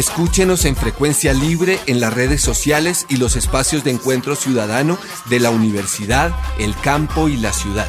[0.00, 4.96] Escúchenos en frecuencia libre en las redes sociales y los espacios de encuentro ciudadano
[5.28, 7.86] de la universidad, el campo y la ciudad.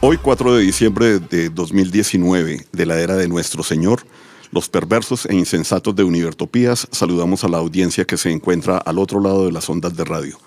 [0.00, 4.06] Hoy 4 de diciembre de 2019, de la era de nuestro Señor,
[4.52, 9.20] los perversos e insensatos de Univertopías, saludamos a la audiencia que se encuentra al otro
[9.20, 10.38] lado de las ondas de radio,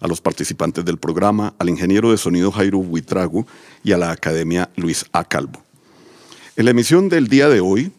[0.00, 3.46] a los participantes del programa, al ingeniero de sonido Jairo Huitrago
[3.84, 5.24] y a la Academia Luis A.
[5.24, 5.61] Calvo.
[6.54, 7.92] En la emisión del día de hoy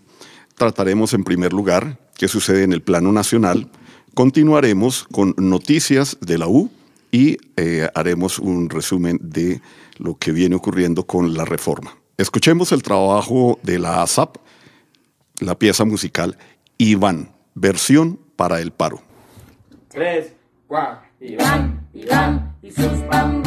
[0.55, 3.71] trataremos en primer lugar qué sucede en el plano nacional,
[4.13, 6.69] continuaremos con noticias de la U
[7.11, 9.59] y eh, haremos un resumen de
[9.97, 11.97] lo que viene ocurriendo con la reforma.
[12.17, 14.37] Escuchemos el trabajo de la ASAP,
[15.39, 16.37] la pieza musical
[16.77, 19.01] Iván, versión para el paro.
[19.87, 20.33] Tres,
[20.67, 21.07] cuatro.
[21.19, 23.41] Iván, Iván y sus bam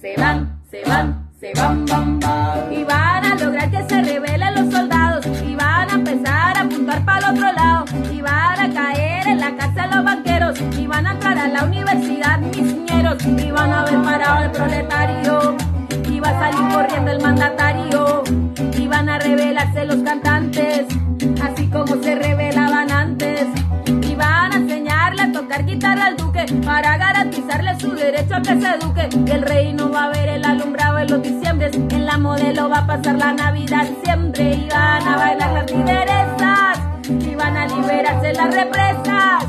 [0.00, 2.72] se van, se van se van, van, van.
[2.72, 5.24] Y van a lograr que se rebelen los soldados.
[5.46, 7.84] Y van a empezar a apuntar para el otro lado.
[8.12, 10.60] Y van a caer en la cárcel los banqueros.
[10.76, 13.24] Y van a entrar a la universidad mis señeros.
[13.24, 15.56] Y van a ver parado el proletario.
[16.10, 18.22] Y va a salir corriendo el mandatario.
[18.76, 20.86] Y van a rebelarse los cantantes.
[21.40, 23.46] Así como se rebelaban antes.
[23.86, 26.17] Y van a enseñarle a tocar guitarra al.
[26.64, 29.08] Para garantizarle su derecho a que se eduque.
[29.32, 31.70] El rey no va a ver el alumbrado en los diciembre.
[31.74, 34.54] En la modelo va a pasar la Navidad siempre.
[34.54, 36.78] Y van a bailar las lideresas.
[37.08, 39.44] Y van a liberarse las represas.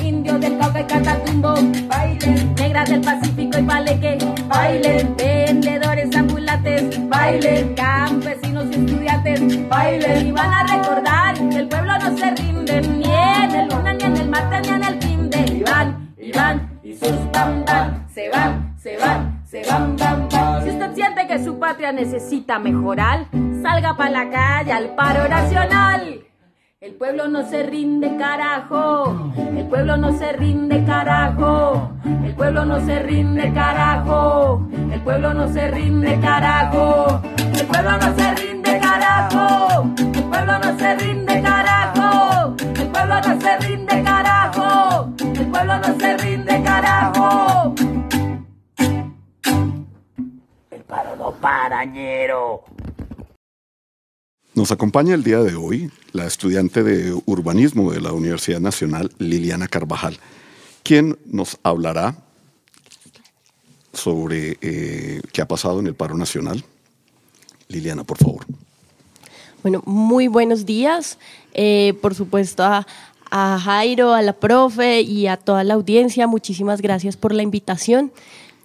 [0.00, 1.54] Indios del Cauca y Catatumbo.
[1.88, 2.54] Bailen.
[2.54, 4.18] Negras del Pacífico y Paleque.
[4.46, 5.16] Bailen.
[5.16, 7.08] Vendedores ambulantes.
[7.08, 7.74] Bailen.
[7.74, 9.68] Campesinos y estudiantes.
[9.68, 10.28] Bailen.
[10.28, 12.80] Y van a recordar que el pueblo no se rinde.
[12.80, 15.07] Ni en el lunes, ni en el martes, ni en el
[16.28, 17.64] Iván, Iván y sus bam
[18.12, 20.62] se van, se van, se van, bam, bam.
[20.62, 23.26] Si usted siente que su patria necesita mejorar,
[23.62, 26.20] salga para la calle al paro nacional.
[26.80, 29.32] El pueblo no se rinde, carajo.
[29.56, 31.92] El pueblo no se rinde, carajo.
[32.04, 34.68] El pueblo no se rinde, carajo.
[34.92, 37.22] El pueblo no se rinde, carajo.
[37.54, 39.90] El pueblo no se rinde, carajo.
[39.96, 42.54] El pueblo no se rinde, carajo.
[42.58, 43.87] El pueblo no se rinde,
[45.58, 47.74] pueblo no se rinde, carajo.
[50.70, 52.64] El paro no parañero.
[54.54, 59.66] Nos acompaña el día de hoy la estudiante de urbanismo de la Universidad Nacional, Liliana
[59.68, 60.18] Carvajal,
[60.82, 62.16] quien nos hablará
[63.92, 66.64] sobre eh, qué ha pasado en el paro nacional.
[67.68, 68.46] Liliana, por favor.
[69.62, 71.18] Bueno, muy buenos días.
[71.52, 72.86] Eh, por supuesto, a,
[73.30, 78.12] a Jairo, a la profe y a toda la audiencia, muchísimas gracias por la invitación.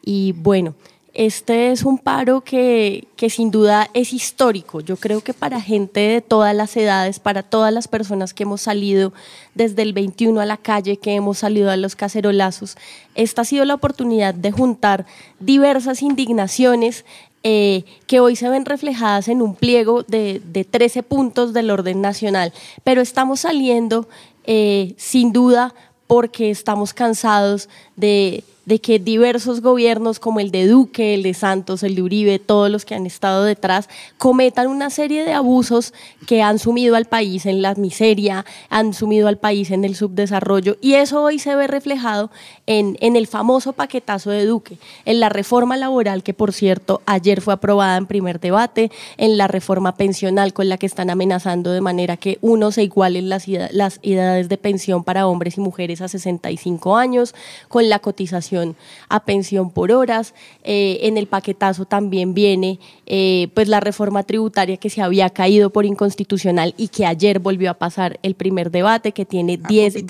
[0.03, 0.75] Y bueno,
[1.13, 4.81] este es un paro que, que, sin duda es histórico.
[4.81, 8.62] Yo creo que para gente de todas las edades, para todas las personas que hemos
[8.62, 9.13] salido
[9.53, 12.78] desde el 21 a la calle, que hemos salido a los cacerolazos,
[13.13, 15.06] esta ha sido la oportunidad de juntar
[15.40, 17.06] diversas indignaciones
[17.44, 22.02] eh, que hoy se ven reflejadas en un pliego de, de 13 puntos del orden
[22.02, 22.53] nacional.
[22.84, 24.07] Pero estamos saliendo,
[24.46, 25.74] eh, sin duda,
[26.08, 31.84] porque estamos cansados de de que diversos gobiernos como el de Duque, el de Santos,
[31.84, 35.94] el de Uribe, todos los que han estado detrás, cometan una serie de abusos
[36.28, 40.78] que han sumido al país en la miseria, han sumido al país en el subdesarrollo
[40.82, 42.32] y eso hoy se ve reflejado
[42.66, 47.42] en, en el famoso paquetazo de Duque, en la reforma laboral que por cierto ayer
[47.42, 51.82] fue aprobada en primer debate, en la reforma pensional con la que están amenazando de
[51.82, 56.08] manera que uno se igualen las, las edades de pensión para hombres y mujeres a
[56.08, 57.35] 65 años,
[57.67, 58.76] con la cotización
[59.09, 60.34] a pensión por horas.
[60.64, 65.72] Eh, en el paquetazo también viene eh, pues la reforma tributaria que se había caído
[65.72, 70.05] por inconstitucional y que ayer volvió a pasar el primer debate, que tiene 10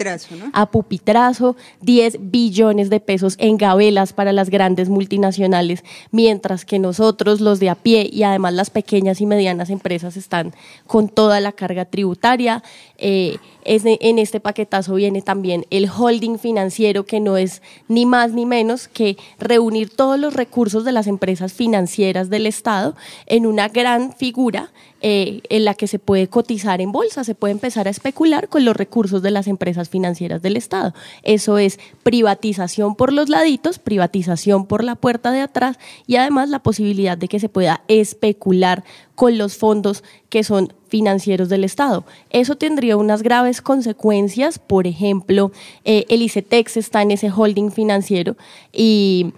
[0.53, 7.41] a pupitrazo, 10 billones de pesos en gabelas para las grandes multinacionales, mientras que nosotros,
[7.41, 10.53] los de a pie y además las pequeñas y medianas empresas están
[10.85, 12.61] con toda la carga tributaria.
[12.97, 18.45] Eh, en este paquetazo viene también el holding financiero, que no es ni más ni
[18.45, 22.82] menos que reunir todos los recursos de las empresas financieras del Estado
[23.25, 24.71] en una gran figura
[25.05, 28.63] eh, en la que se puede cotizar en bolsa, se puede empezar a especular con
[28.63, 30.93] los recursos de las empresas financieras del Estado.
[31.23, 35.77] Eso es privatización por los laditos, privatización por la puerta de atrás
[36.07, 38.85] y además la posibilidad de que se pueda especular
[39.15, 42.05] con los fondos que son financieros del Estado.
[42.29, 45.51] Eso tendría unas graves consecuencias, por ejemplo,
[45.83, 48.37] eh, el ICETEX está en ese holding financiero
[48.71, 49.33] y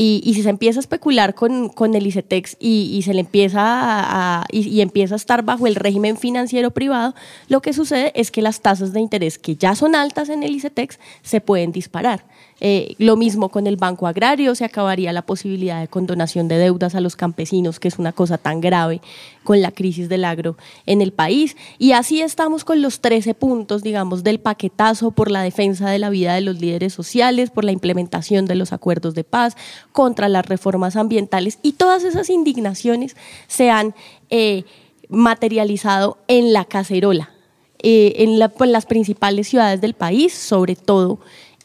[0.00, 4.44] y, si se empieza a especular con, con el ICETEX y, se le empieza a,
[4.48, 7.16] y, empieza a estar bajo el régimen financiero privado,
[7.48, 10.54] lo que sucede es que las tasas de interés que ya son altas en el
[10.54, 12.24] ICETEX se pueden disparar.
[12.60, 16.94] Eh, lo mismo con el Banco Agrario, se acabaría la posibilidad de condonación de deudas
[16.94, 19.00] a los campesinos, que es una cosa tan grave
[19.44, 21.56] con la crisis del agro en el país.
[21.78, 26.10] Y así estamos con los 13 puntos, digamos, del paquetazo por la defensa de la
[26.10, 29.56] vida de los líderes sociales, por la implementación de los acuerdos de paz,
[29.92, 31.58] contra las reformas ambientales.
[31.62, 33.16] Y todas esas indignaciones
[33.46, 33.94] se han
[34.30, 34.64] eh,
[35.08, 37.30] materializado en la cacerola,
[37.80, 41.20] eh, en, las principales ciudades del país, sobre todo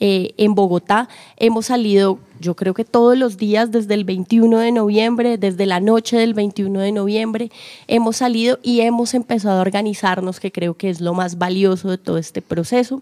[0.06, 1.08] eh, en Bogotá.
[1.38, 5.80] Hemos salido yo creo que todos los días desde el 21 de noviembre, desde la
[5.80, 7.52] noche del 21 de noviembre,
[7.88, 11.98] hemos salido y hemos empezado a organizarnos, que creo que es lo más valioso de
[11.98, 13.02] todo este proceso.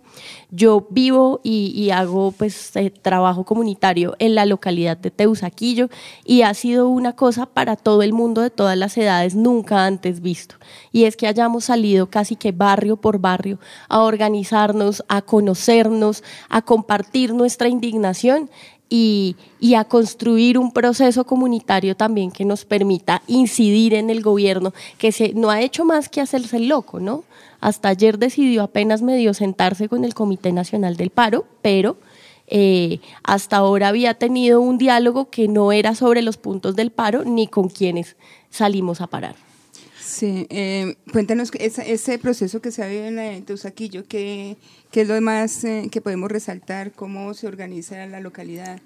[0.51, 5.89] Yo vivo y, hago pues eh, trabajo comunitario en la localidad de Teusaquillo
[6.23, 10.21] y ha sido una cosa para todo el mundo de todas las edades nunca antes
[10.21, 10.55] visto.
[10.91, 13.57] Y es que hayamos salido casi que barrio por barrio
[13.89, 18.49] a organizarnos, a conocernos, a compartir nuestra indignación
[18.93, 19.37] y,
[19.73, 25.33] a construir un proceso comunitario también que nos permita incidir en el gobierno, que se,
[25.33, 27.23] no ha hecho más que hacerse loco, ¿no?
[27.61, 31.95] Hasta ayer decidió apenas medio sentarse con el Comité Nacional del Paro, pero
[32.47, 37.23] eh, hasta ahora había tenido un diálogo que no era sobre los puntos del paro
[37.23, 38.17] ni con quienes
[38.49, 39.50] salimos a parar.
[40.11, 44.57] Sí, eh, cuéntanos ese, proceso que se ha vivido en Teusaquillo, ¿qué,
[44.91, 46.91] qué es lo más eh, que podemos resaltar?
[46.91, 48.81] ¿Cómo se organiza la localidad?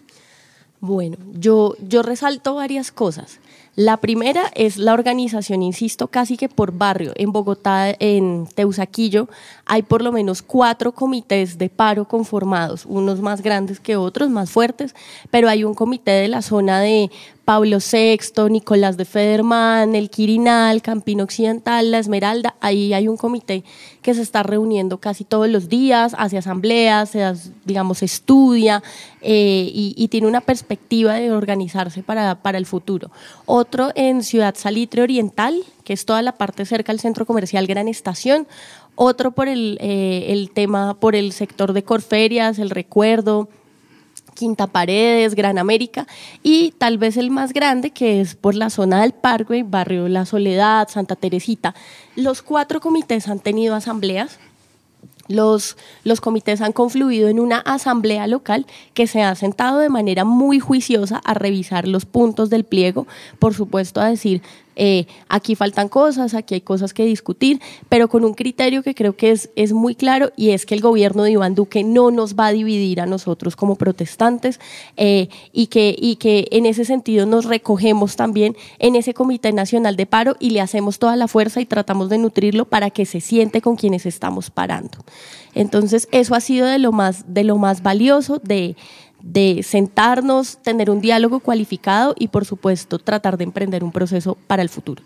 [0.82, 3.40] Bueno, yo, yo resalto varias cosas.
[3.76, 7.12] La primera es la organización, insisto, casi que por barrio.
[7.16, 9.28] En Bogotá, en Teusaquillo,
[9.66, 14.52] hay por lo menos cuatro comités de paro conformados, unos más grandes que otros, más
[14.52, 14.94] fuertes,
[15.32, 17.10] pero hay un comité de la zona de
[17.46, 23.64] Pablo VI, Nicolás de Federman, el Quirinal, Campino Occidental, La Esmeralda, ahí hay un comité
[24.02, 27.24] que se está reuniendo casi todos los días, hace asambleas, se,
[27.64, 28.82] digamos, estudia
[29.22, 33.12] eh, y, tiene una perspectiva de organizarse para, para el futuro.
[33.46, 37.88] Otro en Ciudad Salitre Oriental, que es toda la parte cerca del centro comercial Gran
[37.88, 38.48] Estación,
[38.96, 43.50] otro por el, eh, el tema, por el sector de Corferias, el recuerdo,
[44.36, 46.06] Quinta Paredes, Gran América
[46.44, 50.26] y tal vez el más grande que es por la zona del Parque, Barrio La
[50.26, 51.74] Soledad, Santa Teresita.
[52.16, 54.38] Los cuatro comités han tenido asambleas.
[55.28, 60.24] Los, los comités han confluido en una asamblea local que se ha sentado de manera
[60.24, 63.08] muy juiciosa a revisar los puntos del pliego,
[63.40, 64.44] por supuesto a decir
[64.76, 69.16] eh, aquí faltan cosas, aquí hay cosas que discutir, pero con un criterio que creo
[69.16, 72.36] que es, es muy claro y es que el gobierno de Iván Duque no nos
[72.36, 74.60] va a dividir a nosotros como protestantes
[74.98, 79.96] eh, y, que, y que en ese sentido nos recogemos también en ese Comité Nacional
[79.96, 83.22] de Paro y le hacemos toda la fuerza y tratamos de nutrirlo para que se
[83.22, 84.98] siente con quienes estamos parando.
[85.56, 88.76] Entonces, eso ha sido de lo más, de lo más valioso de
[89.26, 94.62] de sentarnos, tener un diálogo cualificado y por supuesto tratar de emprender un proceso para
[94.62, 95.04] el futuro.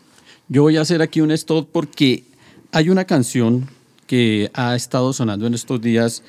[0.49, 2.25] Yo voy a hacer aquí un stop porque
[2.71, 3.69] hay una canción
[4.07, 6.21] que ha estado sonando en estos días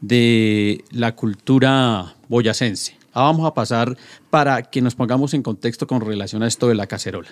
[0.00, 2.96] de la cultura boyacense.
[3.14, 3.96] vamos a pasar
[4.28, 7.28] para que nos pongamos en contexto con relación a esto de la cacerola.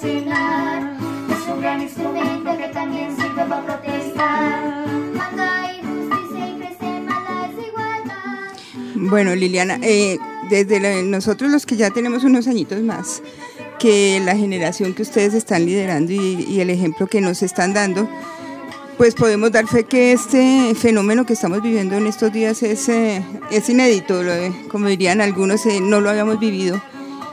[0.00, 0.96] Cocinar.
[1.30, 4.84] Es un gran instrumento que también sirve para protestar.
[5.14, 9.10] Cuando hay justicia y crece la desigualdad.
[9.10, 13.22] Bueno, Liliana, eh, desde nosotros los que ya tenemos unos añitos más,
[13.78, 18.08] que la generación que ustedes están liderando y, y el ejemplo que nos están dando,
[18.96, 23.24] pues podemos dar fe que este fenómeno que estamos viviendo en estos días es, eh,
[23.50, 24.22] es inédito,
[24.68, 26.82] como dirían algunos, eh, no lo habíamos vivido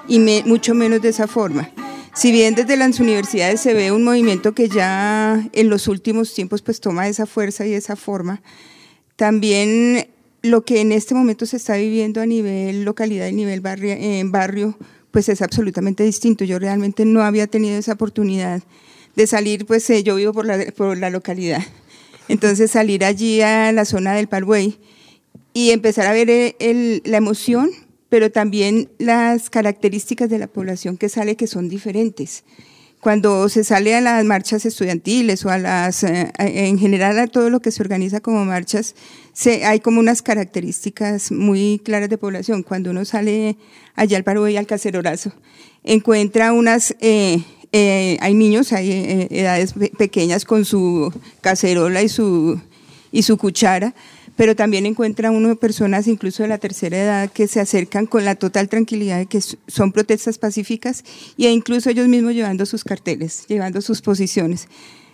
[0.07, 1.69] y me, mucho menos de esa forma.
[2.17, 6.63] Si bien desde las universidades se ve un movimiento que ya en los últimos tiempos
[6.63, 8.41] pues toma esa fuerza y esa forma,
[9.15, 10.07] también
[10.41, 14.75] lo que en este momento se está viviendo a nivel localidad y nivel barrio,
[15.11, 16.43] pues es absolutamente distinto.
[16.43, 18.63] Yo realmente no había tenido esa oportunidad
[19.15, 21.61] de salir, pues yo vivo por la, por la localidad.
[22.29, 24.79] Entonces salir allí a la zona del Parway
[25.53, 27.69] y empezar a ver el, la emoción
[28.09, 32.43] pero también las características de la población que sale que son diferentes.
[32.99, 37.49] Cuando se sale a las marchas estudiantiles o a las, eh, en general a todo
[37.49, 38.95] lo que se organiza como marchas,
[39.33, 42.63] se, hay como unas características muy claras de población.
[42.63, 43.55] Cuando uno sale
[43.95, 45.31] allá al paro y al cacerolazo,
[45.83, 52.59] encuentra unas, eh, eh, hay niños, hay edades pequeñas con su cacerola y su,
[53.11, 53.93] y su cuchara,
[54.37, 58.35] pero también encuentra uno personas incluso de la tercera edad que se acercan con la
[58.35, 61.03] total tranquilidad de que son protestas pacíficas
[61.37, 64.69] e incluso ellos mismos llevando sus carteles, llevando sus posiciones.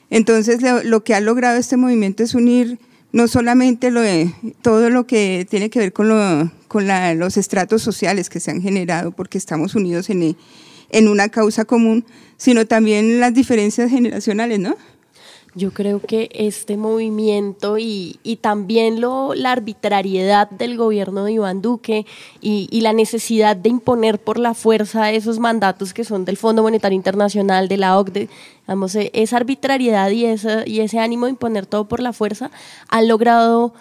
[0.10, 2.78] Entonces lo, que ha logrado este movimiento es unir
[3.14, 6.86] no solamente lo de, todo lo que tiene que ver con, lo, con
[7.18, 10.36] los estratos sociales que se han generado, porque estamos unidos en,
[10.90, 12.06] en una causa común,
[12.38, 14.76] sino también las diferencias generacionales, ¿no?
[15.56, 21.62] Yo creo que este movimiento y, y también lo, la arbitrariedad del gobierno de Iván
[21.62, 22.08] Duque
[22.42, 26.64] y, y, la necesidad de imponer por la fuerza esos mandatos que son del Fondo
[26.64, 28.30] Monetario Internacional, de la OCDE,
[28.66, 32.50] digamos, e, esa arbitrariedad y, esa, y ese ánimo de imponer todo por la fuerza
[32.90, 33.74] han logrado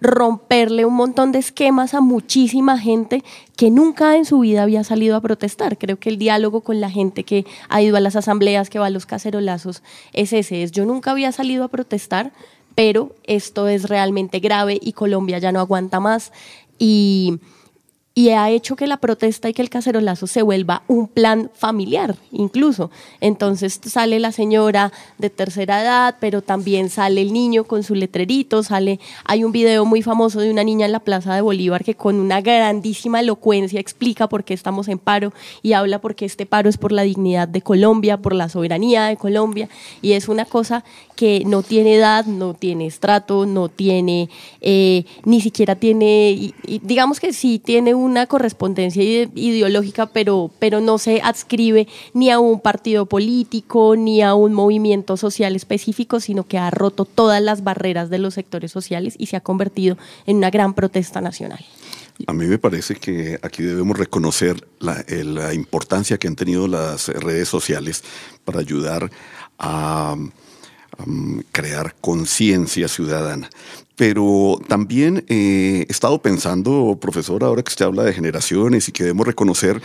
[0.00, 3.22] romperle un montón de esquemas a muchísima gente
[3.56, 5.78] que nunca en su vida había salido a protestar.
[5.78, 8.86] Creo que el diálogo con la gente que ha ido a las asambleas, que va
[8.86, 12.32] a los cacerolazos, es ese, es yo nunca había salido a protestar,
[12.74, 16.32] pero esto es realmente grave y Colombia ya no aguanta más.
[16.78, 17.40] Y
[18.12, 22.16] y ha hecho que la protesta y que el cacerolazo se vuelva un plan familiar,
[22.32, 22.90] incluso.
[23.20, 28.64] Entonces sale la señora de tercera edad, pero también sale el niño con su letrerito,
[28.64, 31.94] sale, hay un video muy famoso de una niña en la Plaza de Bolívar que
[31.94, 36.68] con una grandísima elocuencia explica por qué estamos en paro y habla porque este paro
[36.68, 39.68] es por la dignidad de Colombia, por la soberanía de Colombia,
[40.02, 45.40] y es una cosa que no tiene edad, no tiene estrato, no tiene, eh, ni
[45.40, 52.30] siquiera tiene, digamos que sí tiene una correspondencia ideológica, pero, pero no se adscribe ni
[52.30, 57.42] a un partido político, ni a un movimiento social específico, sino que ha roto todas
[57.42, 61.64] las barreras de los sectores sociales y se ha convertido en una gran protesta nacional.
[62.26, 67.08] A mí me parece que aquí debemos reconocer la, la importancia que han tenido las
[67.08, 68.04] redes sociales
[68.44, 69.10] para ayudar
[69.58, 70.16] a
[71.52, 73.48] crear conciencia ciudadana.
[74.00, 79.04] Pero también eh, he estado pensando, profesor, ahora que usted habla de generaciones y que
[79.04, 79.82] debemos reconocer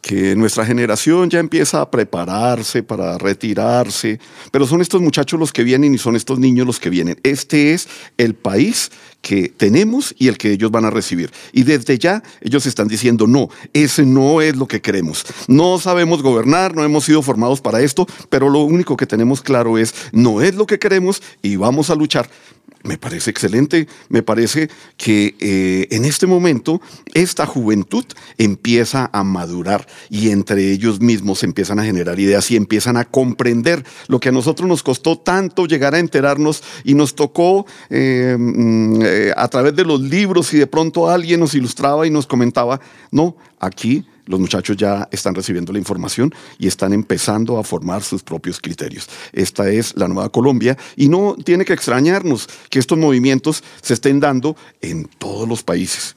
[0.00, 4.20] que nuestra generación ya empieza a prepararse para retirarse,
[4.52, 7.18] pero son estos muchachos los que vienen y son estos niños los que vienen.
[7.24, 11.32] Este es el país que tenemos y el que ellos van a recibir.
[11.50, 15.26] Y desde ya ellos están diciendo, no, ese no es lo que queremos.
[15.48, 19.76] No sabemos gobernar, no hemos sido formados para esto, pero lo único que tenemos claro
[19.76, 22.30] es, no es lo que queremos y vamos a luchar.
[22.86, 26.80] Me parece excelente, me parece que eh, en este momento
[27.14, 28.04] esta juventud
[28.38, 33.84] empieza a madurar y entre ellos mismos empiezan a generar ideas y empiezan a comprender
[34.06, 39.02] lo que a nosotros nos costó tanto llegar a enterarnos y nos tocó eh, mm,
[39.02, 42.80] eh, a través de los libros y de pronto alguien nos ilustraba y nos comentaba,
[43.10, 48.22] no, aquí los muchachos ya están recibiendo la información y están empezando a formar sus
[48.22, 49.08] propios criterios.
[49.32, 54.20] Esta es la nueva Colombia y no tiene que extrañarnos que estos movimientos se estén
[54.20, 56.16] dando en todos los países.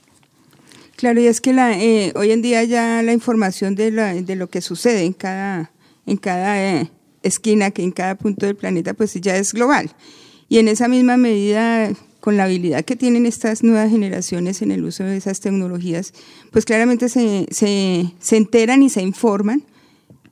[0.95, 4.59] Claro, y es que eh, hoy en día ya la información de, de, lo que
[4.59, 5.71] sucede en cada,
[6.05, 6.91] en cada eh,
[7.23, 9.91] esquina, que en cada punto del planeta, pues ya es global.
[10.49, 11.89] Y en esa misma medida
[12.19, 16.13] con la habilidad que tienen estas nuevas generaciones en el uso de esas tecnologías,
[16.51, 19.63] pues claramente se, se, enteran y se informan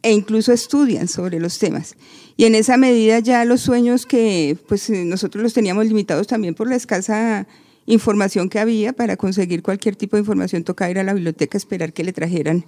[0.01, 1.96] e incluso estudian sobre los temas.
[2.36, 6.70] Y en esa medida ya los sueños que pues nosotros los teníamos limitados también por
[6.70, 7.48] la escasa
[7.86, 11.94] información que había para conseguir cualquier tipo de información tocaba ir a la biblioteca esperar
[11.94, 12.65] que le trajeran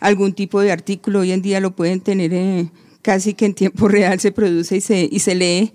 [0.00, 2.70] algún tipo de artículo hoy en día lo pueden tener eh,
[3.02, 5.74] casi que en tiempo real se produce y se, y se lee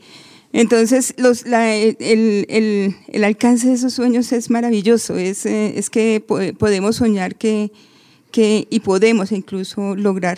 [0.54, 6.24] entonces, los, el, alcance de esos sueños es maravilloso, es, eh, que
[6.58, 7.72] podemos soñar que,
[8.32, 10.38] que, y podemos incluso lograr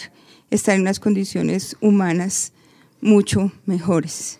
[0.49, 2.53] estar en unas condiciones humanas
[3.01, 4.39] mucho mejores.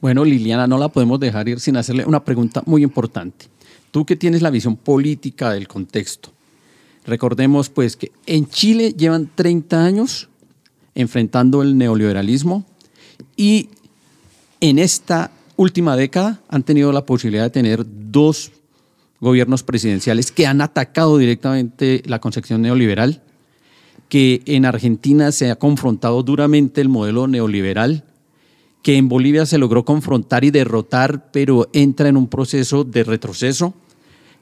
[0.00, 3.46] Bueno, Liliana, no la podemos dejar ir sin hacerle una pregunta muy importante.
[3.90, 6.30] Tú que tienes la visión política del contexto,
[7.06, 10.28] recordemos pues que en Chile llevan 30 años
[10.94, 12.64] enfrentando el neoliberalismo
[13.36, 13.70] y
[14.60, 18.52] en esta última década han tenido la posibilidad de tener dos
[19.20, 23.22] gobiernos presidenciales que han atacado directamente la concepción neoliberal,
[24.08, 28.04] que en Argentina se ha confrontado duramente el modelo neoliberal,
[28.82, 33.74] que en Bolivia se logró confrontar y derrotar, pero entra en un proceso de retroceso,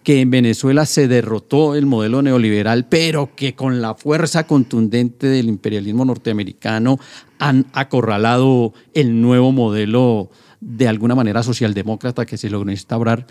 [0.05, 5.49] que en Venezuela se derrotó el modelo neoliberal, pero que con la fuerza contundente del
[5.49, 7.01] imperialismo norteamericano
[7.39, 10.31] han acorralado el nuevo modelo
[10.61, 13.27] de alguna manera socialdemócrata que se logró instaurar.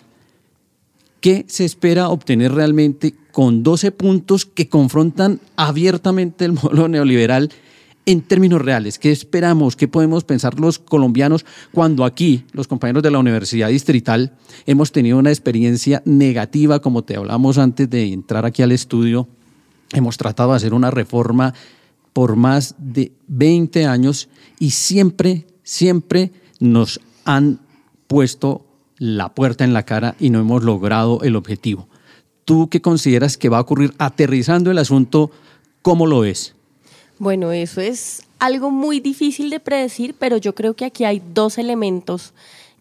[1.21, 7.51] ¿Qué se espera obtener realmente con 12 puntos que confrontan abiertamente el modelo neoliberal
[8.05, 9.75] en términos reales, ¿qué esperamos?
[9.75, 14.33] ¿Qué podemos pensar los colombianos cuando aquí, los compañeros de la Universidad Distrital,
[14.65, 19.27] hemos tenido una experiencia negativa, como te hablamos antes de entrar aquí al estudio?
[19.93, 21.53] Hemos tratado de hacer una reforma
[22.11, 24.29] por más de 20 años
[24.59, 27.59] y siempre, siempre nos han
[28.07, 28.65] puesto
[28.97, 31.87] la puerta en la cara y no hemos logrado el objetivo.
[32.45, 35.31] ¿Tú qué consideras que va a ocurrir aterrizando el asunto?
[35.81, 36.55] ¿Cómo lo es?
[37.19, 41.57] Bueno, eso es algo muy difícil de predecir, pero yo creo que aquí hay dos
[41.57, 42.33] elementos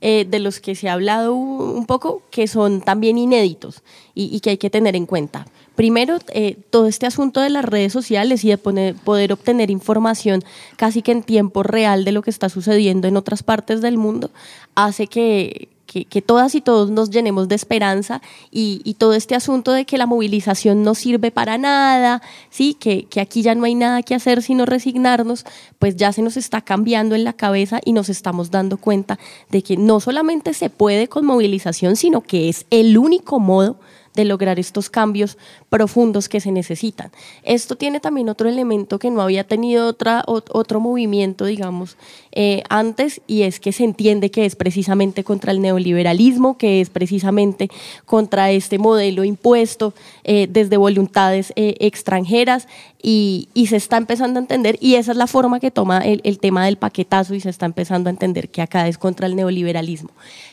[0.05, 3.85] eh, de los que se ha hablado un poco que son también inéditos
[4.17, 5.47] y, que hay que tener en cuenta.
[5.77, 10.43] Primero, eh, todo este asunto de las redes sociales y de poder obtener información
[10.75, 14.33] casi que en tiempo real de lo que está sucediendo en otras partes del mundo
[14.75, 19.85] hace que, que, todas y todos nos llenemos de esperanza y, todo este asunto de
[19.85, 22.75] que la movilización no sirve para nada, ¿sí?
[22.75, 25.45] Que, que aquí ya no hay nada que hacer sino resignarnos,
[25.79, 29.19] pues ya se nos está cambiando en la cabeza y nos estamos dando cuenta
[29.51, 33.77] de que no solamente se puede con movilización, sino que es el único modo
[34.15, 35.39] de lograr estos cambios
[35.71, 37.11] profundos que se necesitan.
[37.43, 41.97] Esto tiene también otro elemento que no había tenido otra, otro movimiento, digamos,
[42.33, 46.91] eh, antes, y es que se entiende que es precisamente contra el neoliberalismo, que es
[46.91, 47.69] precisamente
[48.05, 52.69] contra este modelo impuesto eh, desde voluntades eh, extranjeras,
[53.05, 56.39] y, se está empezando a entender, y esa es la forma que toma el, el
[56.39, 60.11] tema del paquetazo, y se está empezando a entender que acá es contra el neoliberalismo.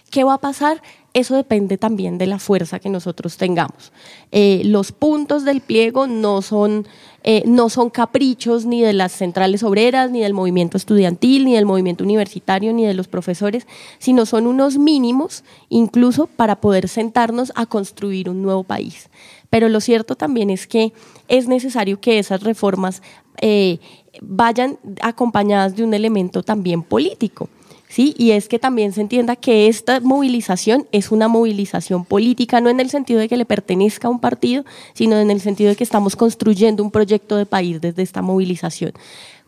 [0.10, 0.81] ¿Qué va a pasar?
[1.13, 3.91] Eso depende también de la fuerza que nosotros tengamos.
[4.32, 6.88] Eh, los puntos del pliego no son,
[7.24, 11.65] eh, no son caprichos ni de las centrales obreras, ni del movimiento estudiantil, ni del
[11.65, 13.65] movimiento universitario, ni de los profesores,
[13.98, 19.10] sino son unos mínimos incluso para poder sentarnos a construir un nuevo país.
[19.50, 20.93] Pero lo cierto también es que
[21.28, 23.02] es necesario que esas reformas
[23.41, 23.80] eh,
[24.22, 27.50] vayan acompañadas de un elemento también político.
[27.89, 28.15] ¿Sí?
[28.17, 32.80] Y es que también se entienda que esta movilización es una movilización política, no en
[32.80, 35.84] el sentido de que le pertenezca a un partido, sino en el sentido de que
[35.84, 38.93] estamos construyendo un proyecto de país desde esta movilización.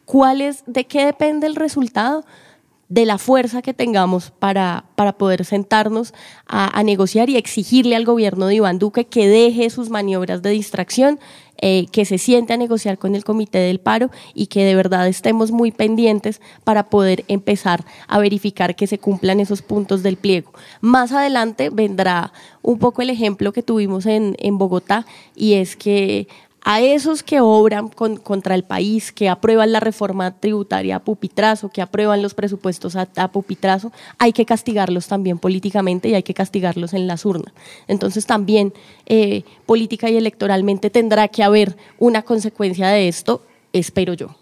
[0.04, 2.26] ¿Cuál es, ¿De qué depende el resultado?
[2.92, 6.14] de la fuerza que tengamos para, para poder sentarnos
[6.46, 11.18] a, negociar y exigirle al gobierno de Iván Duque que deje sus maniobras de distracción,
[11.62, 15.08] eh, que se siente a negociar con el Comité del Paro y que de verdad
[15.08, 20.52] estemos muy pendientes para poder empezar a verificar que se cumplan esos puntos del pliego.
[20.82, 26.28] Más adelante vendrá un poco el ejemplo que tuvimos en, en Bogotá y es que
[26.64, 31.82] a esos que obran contra el país, que aprueban la reforma tributaria a pupitrazo, que
[31.82, 37.08] aprueban los presupuestos a, pupitrazo, hay que castigarlos también políticamente y hay que castigarlos en
[37.08, 37.54] las urnas.
[37.88, 38.74] Entonces también
[39.08, 43.44] eh, política y electoralmente tendrá que haber una consecuencia de esto,
[43.74, 44.41] espero yo.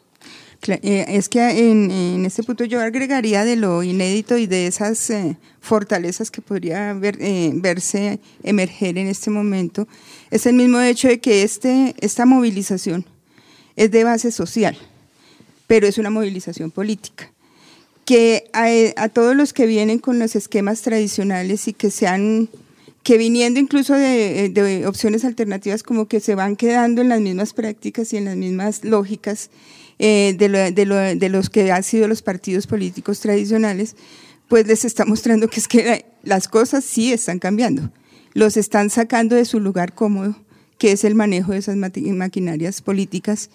[0.67, 1.39] Eh, es que
[1.71, 6.93] en, este punto yo agregaría de lo inédito y de esas eh, fortalezas que podría
[6.93, 9.87] verse emerger en este momento,
[10.31, 13.05] es el mismo hecho de que este, esta movilización
[13.75, 14.77] es de base social,
[15.65, 17.31] pero es una movilización política.
[18.05, 22.49] Que a, todos los que vienen con los esquemas tradicionales y que se han,
[23.03, 28.11] que viniendo incluso de, opciones alternativas, como que se van quedando en las mismas prácticas
[28.11, 29.51] y en las mismas lógicas
[29.99, 33.95] eh, de, los que han sido los partidos políticos tradicionales,
[34.47, 37.91] pues les está mostrando que es que las cosas sí están cambiando
[38.33, 40.35] los están sacando de su lugar cómodo,
[40.77, 43.49] que es el manejo de esas maquinarias políticas.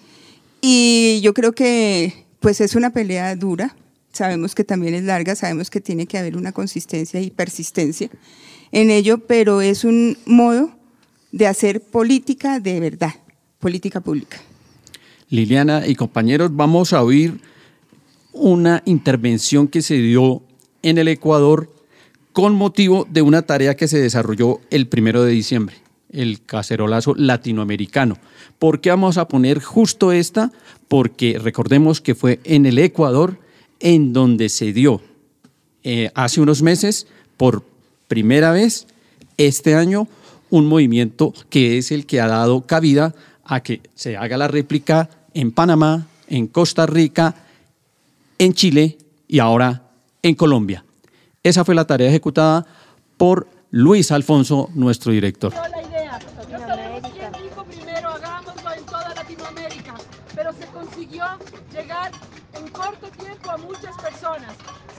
[0.61, 3.75] Y yo creo que pues es una pelea dura,
[4.11, 8.09] sabemos que también es larga, sabemos que tiene que haber una consistencia y persistencia
[8.71, 10.71] en ello, pero es un modo
[11.31, 13.13] de hacer política de verdad,
[13.59, 14.37] política pública.
[15.29, 17.39] Liliana y compañeros, vamos a oír
[18.31, 20.43] una intervención que se dio
[20.83, 21.69] en el Ecuador
[22.31, 25.77] con motivo de una tarea que se desarrolló el primero de diciembre,
[26.11, 28.17] el cacerolazo latinoamericano.
[28.59, 30.51] ¿Por qué vamos a poner justo esta?
[30.87, 33.39] Porque recordemos que fue en el Ecuador
[33.79, 35.01] en donde se dio
[35.83, 37.07] eh, hace unos meses,
[37.37, 37.63] por
[38.07, 38.87] primera vez
[39.37, 40.07] este año,
[40.49, 45.09] un movimiento que es el que ha dado cabida a que se haga la réplica
[45.33, 47.35] en Panamá, en Costa Rica,
[48.37, 49.83] en Chile y ahora
[50.21, 50.83] en Colombia.
[51.43, 52.65] Esa fue la tarea ejecutada
[53.17, 55.53] por Luis Alfonso, nuestro director.
[60.35, 61.25] Pero se consiguió
[61.71, 62.11] llegar
[62.53, 64.53] en corto tiempo a muchas personas.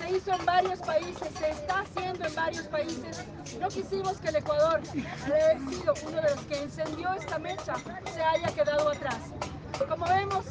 [0.06, 3.24] Se hizo en varios países, se está haciendo en varios países.
[3.60, 4.80] No quisimos que el Ecuador,
[5.24, 7.74] al haber sido uno de los que encendió esta mecha,
[8.14, 9.18] se haya quedado atrás.
[9.88, 10.44] Como vemos,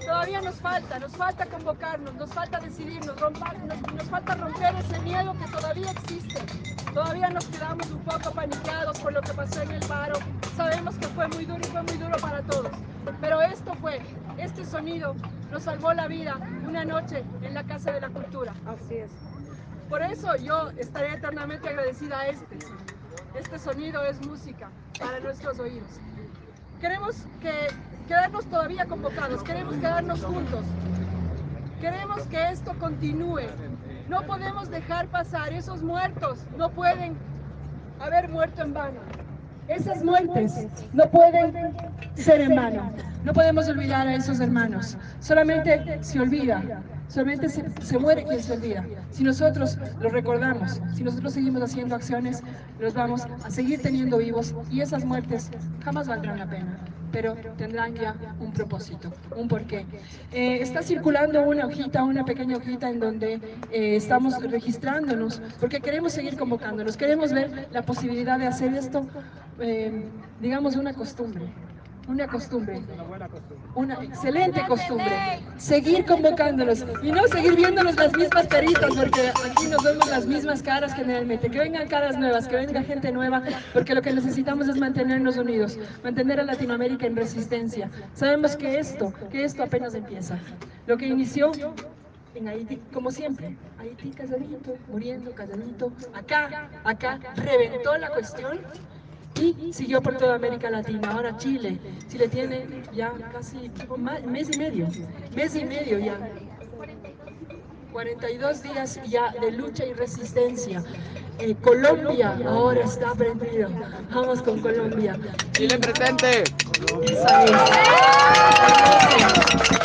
[0.00, 3.32] todavía nos falta, nos falta convocarnos, nos falta decidirnos, nos,
[3.94, 6.40] nos, falta romper ese miedo que todavía existe.
[6.94, 10.18] Todavía nos quedamos un poco paniqueados por lo que pasó en el paro.
[10.56, 12.72] Sabemos que fue muy duro y fue muy duro para todos.
[13.20, 14.00] Pero esto fue,
[14.38, 15.14] este sonido
[15.50, 16.38] nos salvó la vida
[16.74, 18.52] una noche en la Casa de la Cultura.
[18.66, 19.10] Así es.
[19.88, 22.58] Por eso yo estaré eternamente agradecida a este.
[23.38, 26.00] Este sonido es música para nuestros oídos.
[26.80, 27.68] Queremos que
[28.08, 30.64] quedarnos todavía convocados, queremos quedarnos juntos.
[31.80, 33.46] Queremos que esto continúe.
[34.08, 37.16] No podemos dejar pasar esos muertos, no pueden
[38.00, 39.00] haber muerto en vano.
[39.68, 41.74] Esas muertes no pueden
[42.16, 42.92] ser en vano.
[43.24, 44.96] No podemos olvidar a esos hermanos.
[45.20, 46.62] Solamente se olvida,
[47.08, 48.84] solamente se, se, muere quien se olvida.
[49.10, 52.42] Si nosotros los recordamos, si nosotros seguimos haciendo acciones,
[52.78, 55.50] los vamos a seguir teniendo vivos y esas muertes
[55.82, 56.78] jamás valdrán la pena
[57.14, 59.86] pero tendrán ya un propósito, un porqué.
[60.32, 63.34] Eh, está circulando una hojita, una pequeña hojita en donde
[63.70, 69.06] eh, estamos registrándonos, porque queremos seguir convocándonos, queremos ver la posibilidad de hacer esto,
[69.60, 70.06] eh,
[70.40, 71.46] digamos, una costumbre
[72.06, 73.28] una costumbre, una
[74.02, 80.08] excelente costumbre, seguir convocándolos y no seguir viéndonos las mismas peritas, porque aquí nos vemos
[80.08, 84.12] las mismas caras generalmente, que vengan caras nuevas, que venga gente nueva, porque lo que
[84.12, 87.90] necesitamos es mantenernos unidos, mantener a Latinoamérica en resistencia.
[88.14, 90.38] Sabemos que esto, que esto apenas empieza.
[90.86, 91.52] Lo que inició
[92.34, 98.60] en Haití, como siempre, Haití calladito, muriendo calladito, acá, acá, reventó la cuestión
[99.40, 101.10] y siguió por toda América Latina.
[101.12, 104.88] Ahora Chile, Chile tiene ya casi un mes y medio,
[105.34, 106.18] mes y medio ya.
[107.92, 110.82] 42 días ya de lucha y resistencia.
[111.38, 113.68] Eh, Colombia ahora está prendido.
[114.12, 115.16] Vamos con Colombia.
[115.52, 116.42] Chile presente.
[117.02, 117.50] Esa es.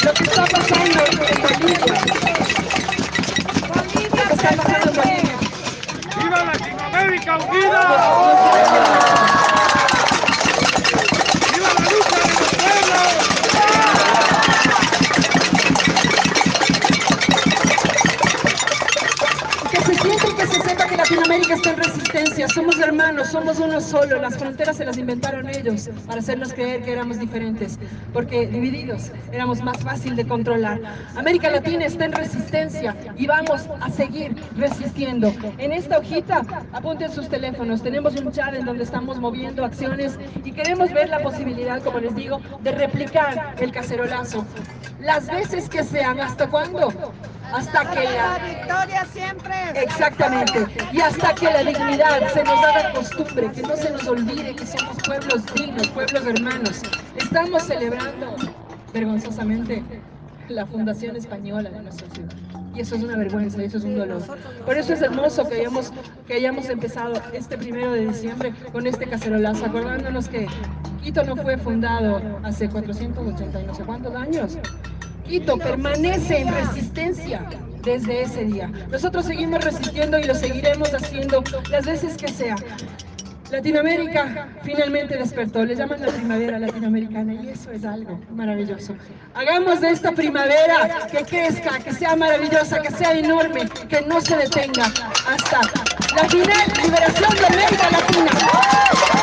[0.05, 1.97] Lo que está pasando en Bolivia.
[3.75, 5.37] Lo que está pasando en Bolivia.
[6.15, 9.28] ¡Viva Latinoamérica unida!
[20.99, 25.89] Latinoamérica está en resistencia, somos hermanos, somos uno solo, las fronteras se las inventaron ellos
[26.05, 27.79] para hacernos creer que éramos diferentes,
[28.13, 30.79] porque divididos éramos más fácil de controlar.
[31.15, 35.33] América Latina está en resistencia y vamos a seguir resistiendo.
[35.57, 40.51] En esta hojita apunten sus teléfonos, tenemos un chat en donde estamos moviendo acciones y
[40.51, 44.45] queremos ver la posibilidad, como les digo, de replicar el cacerolazo.
[44.99, 46.93] Las veces que sean, ¿hasta cuándo?
[47.53, 50.67] Hasta que la, victoria siempre exactamente.
[50.91, 54.65] y hasta que la dignidad se nos haga costumbre que no se nos olvide que
[54.65, 56.81] somos pueblos dignos pueblos hermanos.
[57.15, 58.35] Estamos celebrando
[58.93, 59.83] vergonzosamente
[60.47, 62.33] la fundación española de nuestra ciudad.
[62.75, 64.21] Y eso es una vergüenza, eso es un dolor.
[64.65, 65.91] Por eso es hermoso que hayamos,
[66.27, 70.47] que hayamos empezado este primero de diciembre con este cacerolazo, acordándonos que
[71.03, 74.57] Quito no fue fundado hace 480 y no sé cuántos años,
[75.37, 77.47] Permanece en resistencia
[77.83, 78.71] desde ese día.
[78.89, 82.55] Nosotros seguimos resistiendo y lo seguiremos haciendo las veces que sea.
[83.51, 88.95] Latinoamérica finalmente despertó, le llaman la primavera latinoamericana y eso es algo maravilloso.
[89.35, 94.35] Hagamos de esta primavera que crezca, que sea maravillosa, que sea enorme, que no se
[94.35, 94.85] detenga
[95.27, 95.61] hasta
[96.15, 99.18] la final liberación de América Latina.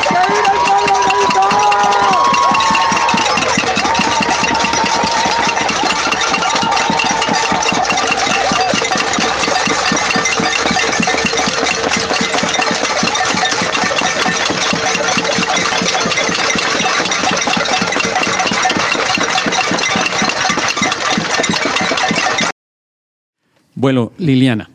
[23.86, 24.68] Bueno, Liliana,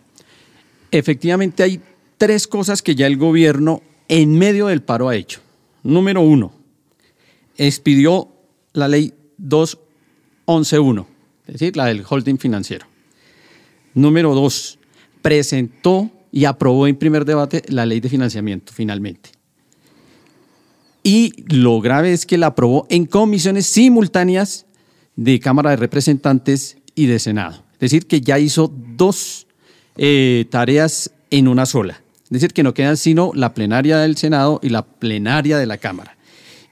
[0.89, 1.81] efectivamente hay
[2.17, 5.41] tres cosas que ya el gobierno en medio del paro ha hecho.
[5.83, 6.53] Número uno,
[7.57, 8.29] expidió
[8.71, 11.05] la ley 2111,
[11.45, 12.85] es decir, la del holding financiero.
[13.95, 14.79] Número dos,
[15.21, 19.31] presentó y aprobó en primer debate la ley de financiamiento, finalmente.
[21.03, 24.67] y lo grave es que la aprobó en comisiones simultáneas
[25.17, 27.70] de Cámara de Representantes y de Senado.
[27.81, 29.47] Decir, que ya hizo dos
[29.97, 32.01] eh, tareas en una sola.
[32.23, 35.77] Es decir, que no quedan sino la plenaria del Senado y la plenaria de la
[35.77, 36.15] Cámara.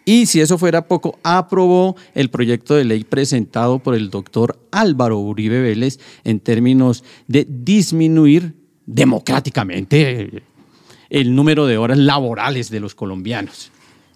[0.05, 5.19] Y si eso fuera poco, aprobó el proyecto de ley presentado por el doctor Álvaro
[5.19, 10.43] Uribe Vélez en términos de disminuir democráticamente
[11.09, 13.71] el número de horas laborales de los colombianos.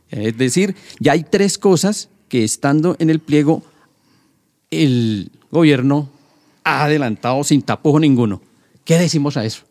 [0.10, 3.64] Es decir, ya hay tres cosas que estando en el pliego
[4.72, 6.10] el gobierno
[6.64, 8.42] adelantado sin tapujo ninguno.
[8.86, 9.64] ¿Qué decimos a eso?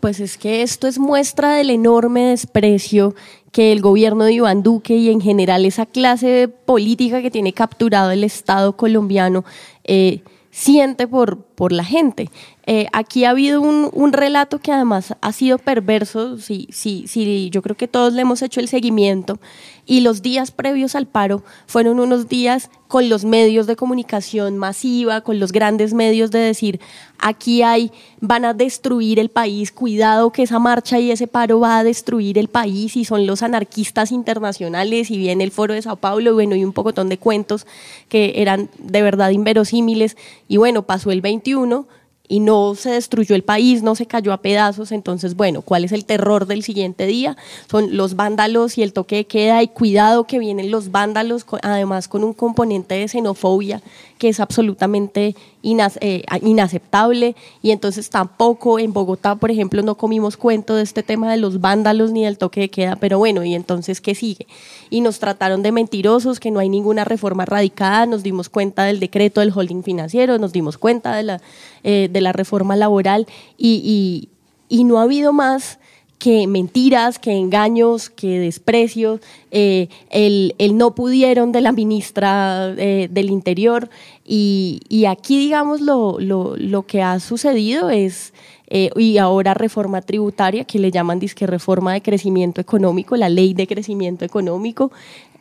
[0.00, 3.14] Pues es que esto es muestra del enorme desprecio
[3.52, 8.10] que el gobierno de Iván Duque y en general esa clase política que tiene capturado
[8.10, 9.44] el Estado colombiano
[9.84, 12.30] eh, siente por, por la gente.
[12.64, 17.76] Eh, aquí ha habido un, relato que además ha sido perverso, sí, sí, yo creo
[17.76, 19.40] que todos le hemos hecho el seguimiento
[19.84, 25.22] y los días previos al paro fueron unos días con los medios de comunicación masiva,
[25.22, 26.78] con los grandes medios de decir,
[27.18, 31.78] aquí hay, van a destruir el país, cuidado que esa marcha y ese paro va
[31.78, 35.96] a destruir el país y son los anarquistas internacionales y viene el foro de Sao
[35.96, 37.66] Paulo, bueno, y un pocotón de cuentos
[38.08, 41.86] que eran de verdad inverosímiles y bueno, pasó el 21
[42.28, 44.92] y no se destruyó el país, no se cayó a pedazos.
[44.92, 47.36] Entonces, bueno, ¿cuál es el terror del siguiente día?
[47.70, 52.08] Son los vándalos y el toque de queda y cuidado que vienen los vándalos, además
[52.08, 53.82] con un componente de xenofobia
[54.22, 60.76] que es absolutamente eh, inaceptable y entonces tampoco en Bogotá, por ejemplo, no comimos cuento
[60.76, 64.00] de este tema de los vándalos ni del toque de queda, pero bueno, y entonces,
[64.00, 64.46] ¿qué sigue?
[64.90, 69.00] Y nos trataron de mentirosos, que no hay ninguna reforma radicada, nos dimos cuenta del
[69.00, 71.40] decreto del holding financiero, nos dimos cuenta de la,
[71.82, 73.26] eh, de la reforma laboral
[73.58, 74.28] y,
[74.68, 75.80] y no ha habido más
[76.22, 83.28] que mentiras, que engaños, que desprecios, eh, el, no pudieron de la ministra eh, del
[83.28, 83.90] Interior.
[84.24, 88.34] Y, aquí, digamos, lo, lo, que ha sucedido es,
[88.68, 93.52] eh, y ahora reforma tributaria, que le llaman disque reforma de crecimiento económico, la ley
[93.52, 94.92] de crecimiento económico.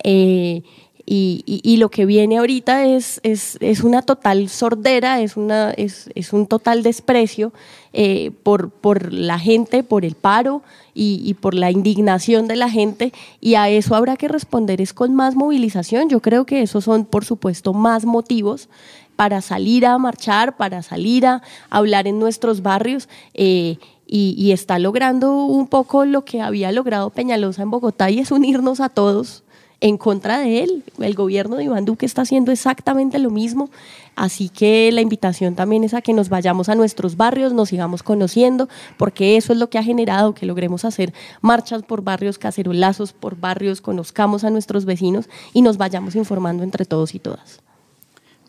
[0.04, 6.34] Y, lo que viene ahorita es, es, es, una total sordera, es, una, es, es
[6.34, 7.54] un total desprecio
[7.94, 10.62] eh, por, por la gente, por el paro
[10.94, 13.14] y, por la indignación de la gente.
[13.40, 16.10] Y a eso habrá que responder es con más movilización.
[16.10, 18.70] Yo creo que esos son, por supuesto, más motivos
[19.16, 23.10] para salir a marchar, para salir a hablar en nuestros barrios.
[23.34, 23.78] Eh,
[24.08, 28.32] y, y, está logrando un poco lo que había logrado Peñalosa en Bogotá y es
[28.32, 29.44] unirnos a todos
[29.82, 30.84] en contra de él.
[31.00, 33.70] El gobierno de Iván Duque está haciendo exactamente lo mismo.
[34.16, 38.04] Así que la invitación también es a que nos vayamos a nuestros barrios, nos sigamos
[38.04, 43.14] conociendo, porque eso es lo que ha generado que logremos hacer marchas por barrios, cacerolazos
[43.14, 47.62] por barrios, conozcamos a nuestros vecinos y nos vayamos informando entre todos y todas.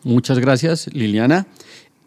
[0.03, 1.47] Muchas gracias, Liliana.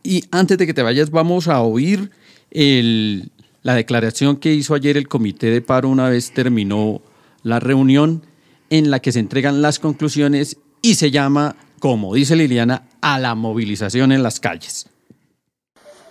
[0.02, 2.10] Y antes de que te vayas, vamos a oír
[2.52, 7.00] la declaración que hizo ayer el Comité de Paro una vez terminó
[7.42, 8.22] la reunión
[8.70, 13.34] en la que se entregan las conclusiones y se llama, como dice Liliana, a la
[13.34, 14.86] movilización en las calles.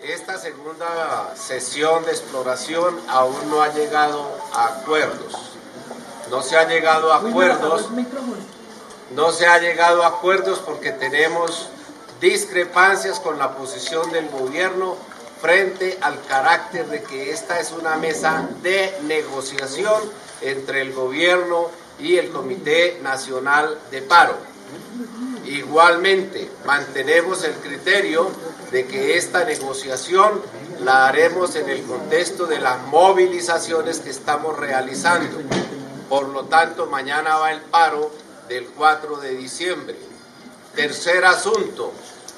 [0.02, 5.34] Esta segunda sesión de exploración aún no ha llegado a acuerdos.
[6.30, 7.89] No se ha llegado a acuerdos.
[9.15, 11.70] No se ha llegado a acuerdos porque tenemos
[12.22, 14.96] discrepancias con la posición del gobierno
[15.41, 20.02] frente al carácter de que esta es una mesa de negociación
[20.41, 24.38] entre el gobierno y el Comité Nacional de Paro.
[25.45, 28.31] Igualmente, mantenemos el criterio
[28.71, 30.41] de que esta negociación
[30.81, 35.39] la haremos en el contexto de las movilizaciones que estamos realizando.
[36.10, 38.12] Por lo tanto, mañana va el paro
[38.47, 39.95] del 4 de diciembre.
[40.75, 41.93] Tercer asunto,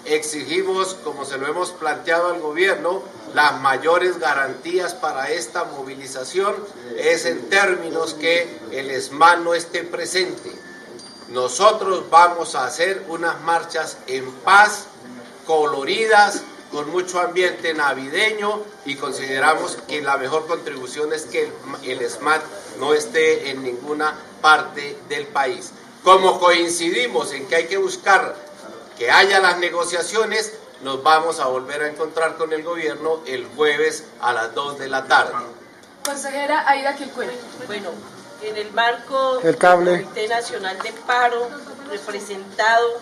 [0.07, 3.01] exigimos, como se lo hemos planteado al gobierno,
[3.33, 6.55] las mayores garantías para esta movilización
[6.97, 10.51] es en términos que el ESMAN no esté presente.
[11.29, 14.85] Nosotros vamos a hacer unas marchas en paz,
[15.45, 16.41] coloridas,
[16.71, 21.51] con mucho ambiente navideño y consideramos que la mejor contribución es que
[21.83, 22.41] el, SMAT
[22.79, 25.71] no esté en ninguna parte del país.
[26.03, 28.35] Como coincidimos en que hay que buscar
[28.97, 34.05] que haya las negociaciones, nos vamos a volver a encontrar con el gobierno el jueves
[34.19, 35.33] a las 2 de la tarde.
[36.03, 37.31] Consejera Aida Quilcuera.
[37.67, 37.91] Bueno,
[38.41, 41.49] en el marco del Comité Nacional de Paro,
[41.89, 42.99] representado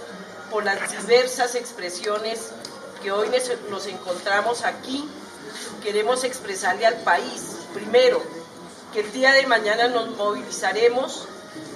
[0.49, 2.51] por las diversas expresiones
[3.01, 3.29] que hoy
[3.69, 5.09] nos encontramos aquí,
[5.83, 8.21] queremos expresarle al país, primero,
[8.93, 11.27] que el día de mañana nos movilizaremos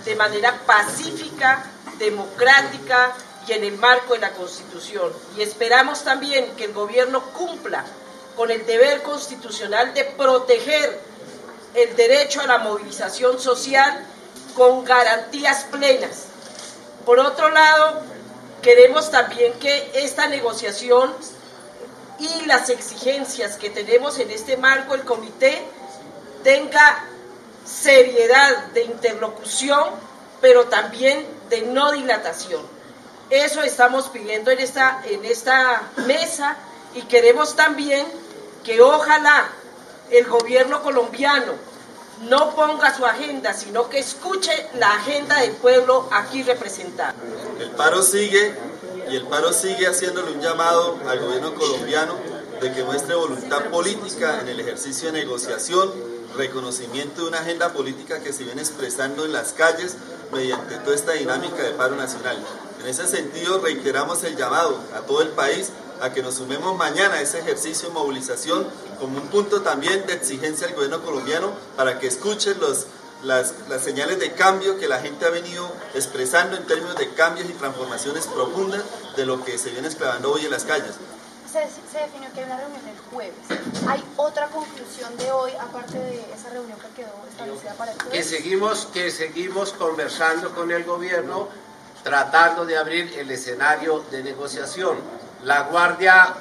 [0.06, 1.66] de manera pacífica,
[1.98, 3.14] democrática
[3.50, 5.12] y en el marco de la Constitución.
[5.36, 7.84] Y esperamos también que el gobierno cumpla
[8.36, 11.00] con el deber constitucional de proteger
[11.74, 14.06] el derecho a la movilización social
[14.56, 16.26] con garantías plenas.
[17.06, 18.02] Por otro lado,
[18.62, 21.14] queremos también que esta negociación
[22.20, 25.64] y las exigencias que tenemos en este marco, el comité
[26.44, 27.04] tenga
[27.66, 29.90] seriedad de interlocución,
[30.42, 32.79] pero también de no dilatación.
[33.30, 36.58] Eso estamos pidiendo en esta, en esta mesa
[36.96, 38.08] y queremos también
[38.64, 39.48] que ojalá
[40.10, 41.54] el gobierno colombiano
[42.28, 47.14] no ponga su agenda, sino que escuche la agenda del pueblo aquí representado.
[47.60, 48.56] El paro sigue
[49.10, 52.16] y el paro sigue haciéndole un llamado al gobierno colombiano
[52.60, 55.94] de que muestre voluntad política en el ejercicio de negociación,
[56.36, 59.96] reconocimiento de una agenda política que se viene expresando en las calles
[60.34, 62.38] mediante toda esta dinámica de paro nacional.
[62.80, 67.16] En ese sentido, reiteramos el llamado a todo el país a que nos sumemos mañana
[67.16, 68.66] a ese ejercicio de movilización
[69.00, 72.88] como un punto también de exigencia al gobierno colombiano para que escuchen los,
[73.24, 77.50] las, las, señales de cambio que la gente ha venido expresando en términos de cambios
[77.50, 78.84] y transformaciones profundas
[79.18, 80.96] de lo que se viene exclamando hoy en las calles.
[81.52, 81.60] Se,
[81.92, 83.34] se, definió que hay una reunión el jueves.
[83.88, 88.18] ¿Hay otra conclusión de hoy, aparte de esa reunión que quedó establecida para el jueves?
[88.18, 91.50] Que seguimos, que seguimos conversando con el gobierno,
[92.04, 94.98] tratando de abrir el escenario de negociación.
[95.44, 96.34] La Guardia,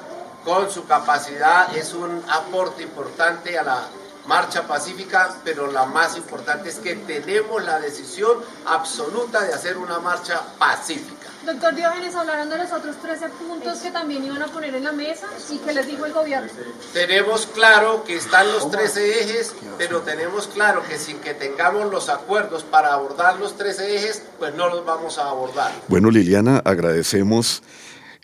[0.43, 3.81] con su capacidad, es un aporte importante a la
[4.25, 9.99] marcha pacífica, pero la más importante es que tenemos la decisión absoluta de hacer una
[9.99, 11.18] marcha pacífica.
[11.45, 14.91] Doctor Diógenes, hablaron de los otros 13 puntos que también iban a poner en la
[14.91, 16.49] mesa y que les dijo el gobierno.
[16.93, 22.09] Tenemos claro que están los 13 ejes, pero tenemos claro que sin que tengamos los
[22.09, 25.71] acuerdos para abordar los 13 ejes, pues no los vamos a abordar.
[25.87, 27.63] Bueno, Liliana, agradecemos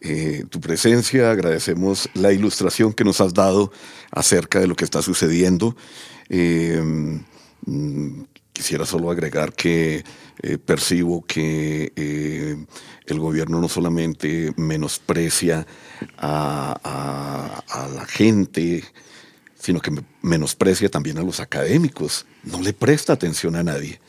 [0.01, 3.71] eh, tu presencia, agradecemos la ilustración que nos has dado
[4.11, 5.75] acerca de lo que está sucediendo.
[6.29, 6.81] Eh,
[7.65, 10.03] mm, quisiera solo agregar que
[10.43, 12.57] eh, percibo que eh,
[13.07, 15.65] el gobierno no solamente menosprecia
[16.17, 17.63] a,
[17.95, 18.83] la gente,
[19.55, 23.99] sino que menosprecia también a los académicos, no le presta atención a nadie.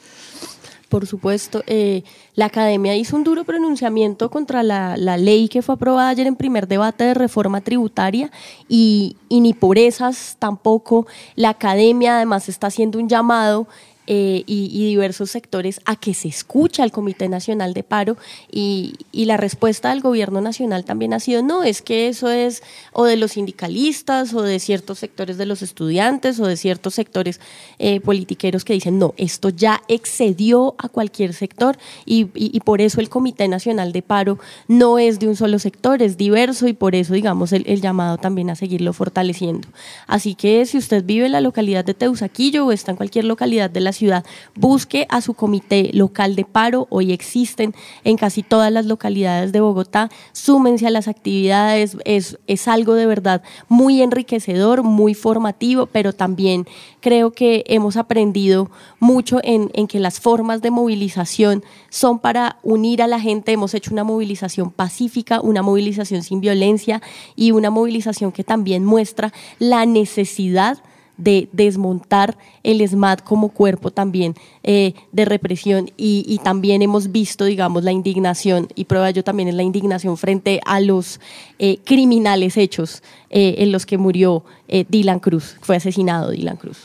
[0.89, 6.09] Por supuesto, eh, la academia hizo un duro pronunciamiento contra la, ley que fue aprobada
[6.09, 8.31] ayer en primer debate de reforma tributaria
[8.69, 13.67] y ni por esas tampoco la academia además está haciendo un llamado
[14.09, 18.17] eh, y, diversos sectores a que se escucha al Comité Nacional de Paro
[18.53, 22.63] y, y, la respuesta del gobierno nacional también ha sido no, es que eso es
[22.93, 27.41] o de los sindicalistas o de ciertos sectores de los estudiantes o de ciertos sectores
[27.81, 33.01] eh, politiqueros que dicen no, esto ya excedió a cualquier sector y, y, por eso
[33.01, 34.39] el Comité Nacional de Paro
[34.69, 38.19] no es de un solo sector, es diverso y por eso digamos el, el llamado
[38.19, 39.67] también a seguirlo fortaleciendo.
[40.07, 43.69] Así que si usted vive en la localidad de Teusaquillo o está en cualquier localidad
[43.69, 48.71] de la ciudad, busque a su comité local de paro, hoy existen en casi todas
[48.73, 54.83] las localidades de Bogotá, súmense a las actividades, es, es algo de verdad muy enriquecedor,
[54.83, 56.67] muy formativo, pero también
[57.01, 63.03] creo que hemos aprendido mucho en, en que las formas de movilización son para unir
[63.03, 67.03] a la gente, hemos hecho una movilización pacífica, una movilización sin violencia
[67.35, 70.79] y una movilización que también muestra la necesidad
[71.17, 77.83] de desmontar el SMAT como cuerpo también eh, de represión y, también hemos visto, digamos,
[77.83, 81.21] la indignación y prueba yo también es la indignación frente a los
[81.59, 86.79] eh, criminales hechos eh, en los que murió Dylan Cruz, fue asesinado Dylan Cruz.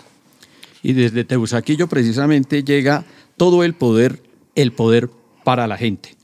[0.83, 3.05] Y desde Teusaquillo precisamente llega
[3.37, 4.21] todo el poder,
[4.55, 5.09] el poder
[5.43, 6.15] para la gente.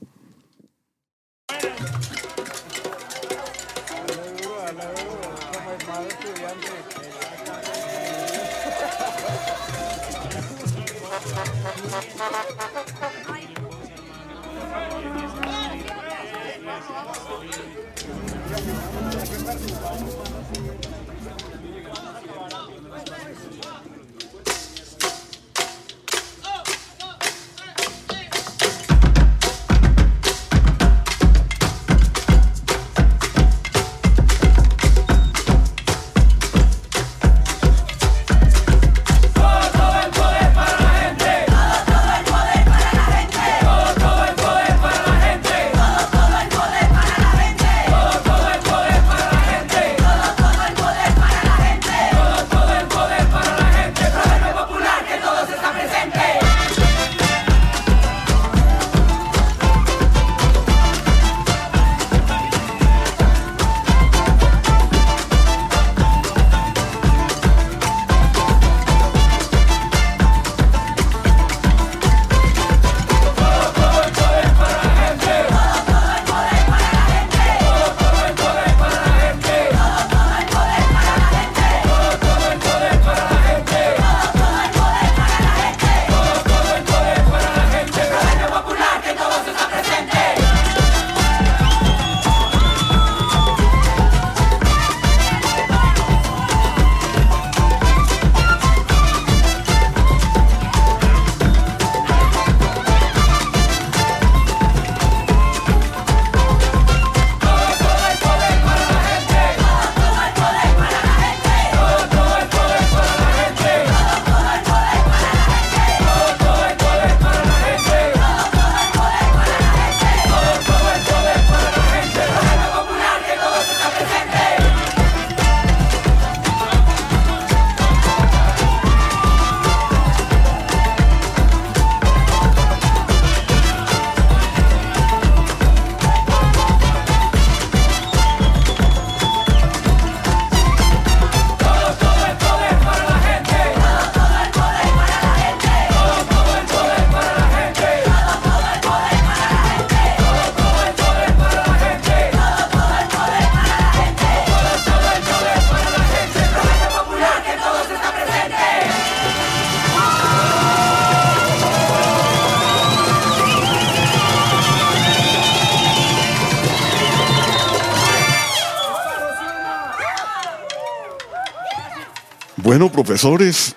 [172.77, 173.75] Bueno, profesores,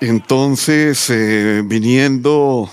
[0.00, 2.70] entonces, eh, viniendo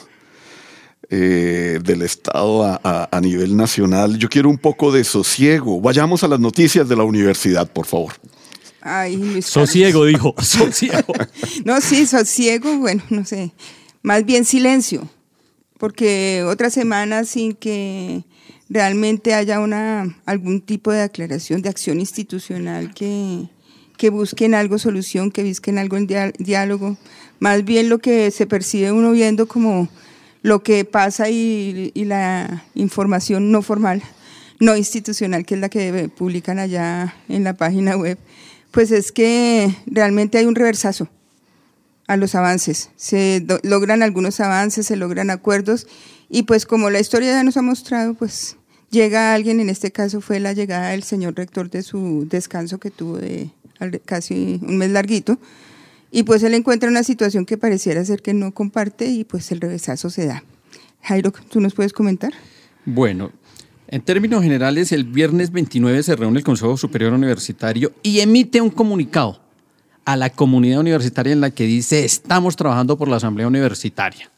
[1.10, 5.82] eh, del Estado a, a, nivel nacional, yo quiero un poco de sosiego.
[5.82, 8.14] Vayamos a las noticias de la universidad, por favor.
[8.80, 10.34] Ay, sosiego, dijo.
[10.42, 11.14] Sosiego.
[11.66, 13.52] no, sí, sosiego, bueno, no sé.
[14.02, 15.10] Más bien silencio,
[15.78, 18.24] porque otra semana sin que
[18.70, 23.50] realmente haya una, algún tipo de aclaración, de acción institucional que,
[23.98, 26.98] que busquen algo solución, que busquen algo en diálogo.
[27.40, 29.90] Más bien lo que se percibe uno viendo como
[30.42, 34.04] lo que pasa y, la información no formal,
[34.60, 38.20] no institucional, que es la que publican allá en la página web,
[38.70, 41.10] pues es que realmente hay un reversazo
[42.08, 42.92] a los avances.
[42.96, 45.88] Se logran algunos avances, se logran acuerdos
[46.30, 48.58] y pues como la historia ya nos ha mostrado, pues
[48.92, 52.92] llega alguien, en este caso fue la llegada del señor rector de su descanso que
[52.92, 53.50] tuvo de
[54.06, 55.40] casi un mes larguito,
[56.12, 59.60] y pues él encuentra una situación que pareciera ser que no comparte y pues el
[59.62, 60.44] revesazo se da.
[61.02, 62.34] Jairo, ¿tú nos puedes comentar?
[62.86, 63.32] Bueno,
[63.88, 68.70] en términos generales, el viernes 29 se reúne el Consejo Superior Universitario y emite un
[68.70, 69.42] comunicado
[70.06, 74.30] a la comunidad universitaria en la que dice estamos trabajando por la Asamblea Universitaria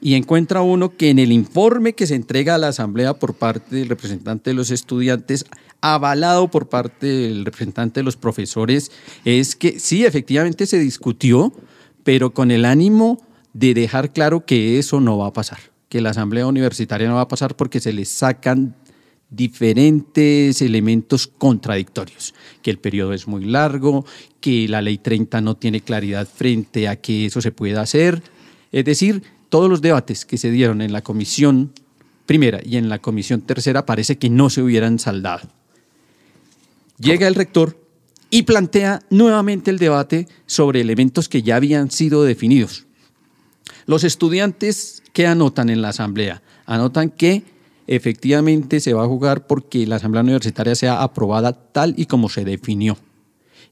[0.00, 3.76] y encuentra uno que en el informe que se entrega a la Asamblea por parte
[3.76, 5.46] del representante de los estudiantes,
[5.80, 8.90] avalado por parte del representante de los profesores,
[9.24, 11.52] es que sí, efectivamente se discutió,
[12.02, 13.22] pero con el ánimo
[13.52, 17.22] de dejar claro que eso no va a pasar, que la Asamblea Universitaria no va
[17.22, 18.74] a pasar porque se le sacan
[19.30, 24.04] diferentes elementos contradictorios, que el periodo es muy largo,
[24.40, 28.22] que la ley 30 no tiene claridad frente a que eso se pueda hacer,
[28.70, 29.22] es decir,
[29.54, 31.70] todos los debates que se dieron en la comisión
[32.26, 35.48] primera y en la comisión tercera parece que no se hubieran saldado.
[36.98, 37.78] Llega el rector
[38.30, 42.86] y plantea nuevamente el debate sobre elementos que ya habían sido definidos.
[43.86, 46.42] Los estudiantes, ¿qué anotan en la asamblea?
[46.66, 47.44] Anotan que
[47.86, 52.44] efectivamente se va a jugar porque la asamblea universitaria sea aprobada tal y como se
[52.44, 52.98] definió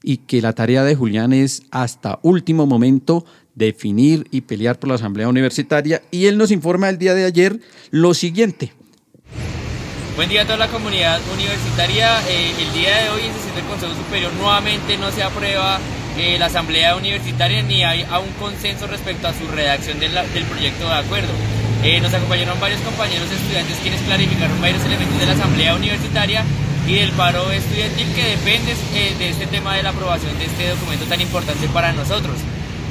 [0.03, 3.25] y que la tarea de Julián es hasta último momento
[3.55, 7.59] definir y pelear por la Asamblea Universitaria y él nos informa el día de ayer
[7.91, 8.73] lo siguiente.
[10.15, 12.21] Buen día a toda la comunidad universitaria.
[12.29, 15.79] Eh, el día de hoy en sesión del Consejo Superior nuevamente no se aprueba
[16.19, 20.11] eh, la Asamblea Universitaria ni hay aún consenso respecto a su redacción del
[20.45, 21.33] proyecto de acuerdo.
[21.83, 26.45] Eh, nos acompañaron varios compañeros estudiantes quienes clarificaron varios elementos de la Asamblea Universitaria
[26.87, 28.75] y del paro estudiantil que depende
[29.17, 32.37] de este tema de la aprobación de este documento tan importante para nosotros.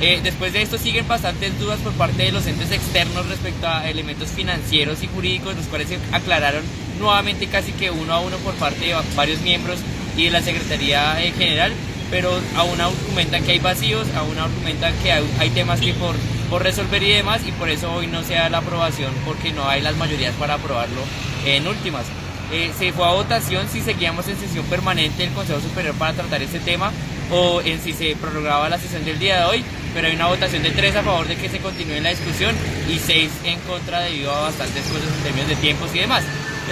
[0.03, 3.88] Eh, después de esto siguen bastantes dudas por parte de los entes externos respecto a
[3.88, 6.64] elementos financieros y jurídicos, los cuales se aclararon
[6.98, 9.78] nuevamente casi que uno a uno por parte de varios miembros
[10.16, 11.72] y de la Secretaría General,
[12.11, 16.16] pero aún argumentan que hay vacíos, aún argumentan que hay, temas que por,
[16.50, 19.68] por resolver y demás, y por eso hoy no se da la aprobación, porque no
[19.68, 21.00] hay las mayorías para aprobarlo
[21.46, 22.07] en últimas.
[22.53, 26.42] Eh, se fue a votación si seguíamos en sesión permanente del Consejo Superior para tratar
[26.42, 26.92] este tema
[27.30, 30.62] o en si se prorrogaba la sesión del día de hoy, pero hay una votación
[30.62, 32.55] de tres a favor de que se continúe la discusión
[32.90, 36.24] y seis en contra debido a bastantes cosas en términos de tiempos y demás.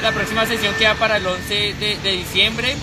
[0.03, 2.76] la próxima sesión queda para el 11 de, diciembre,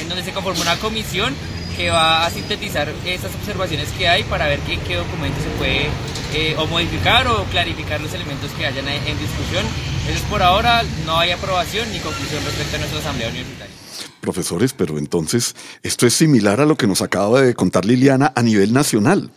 [0.00, 1.34] en donde se conforma una comisión
[1.80, 5.88] que va a sintetizar esas observaciones que hay para ver qué, qué documento se puede
[6.34, 9.64] eh, o modificar o clarificar los elementos que hayan en discusión.
[10.00, 13.74] Entonces por ahora no hay aprobación ni conclusión respecto a nuestra asamblea universitaria.
[14.20, 18.42] Profesores, pero entonces esto es similar a lo que nos acaba de contar Liliana a
[18.42, 19.30] nivel nacional.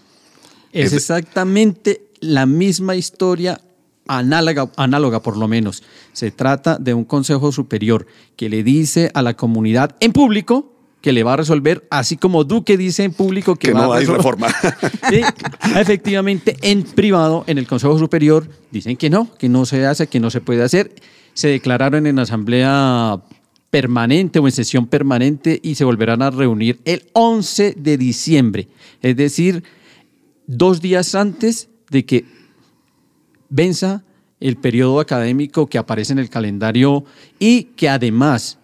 [0.74, 3.62] Es, exactamente la misma historia
[4.06, 5.82] análoga, análoga por lo menos.
[6.12, 10.72] Se trata de un consejo superior que le dice a la comunidad en público
[11.04, 14.06] que le va a resolver, así como Duque dice en público que, no a hay
[14.06, 14.47] reforma.
[15.76, 20.22] efectivamente, en privado, en el Consejo Superior, dicen que no, que no se hace, que
[20.22, 20.95] no se puede hacer.
[21.34, 23.22] Se declararon en asamblea
[23.70, 28.70] permanente o en sesión permanente y se volverán a reunir el 11 de diciembre.
[29.01, 29.62] Es decir,
[30.47, 32.24] dos días antes de que
[33.49, 34.06] venza
[34.39, 37.04] el periodo académico que aparece en el calendario
[37.39, 38.58] y que además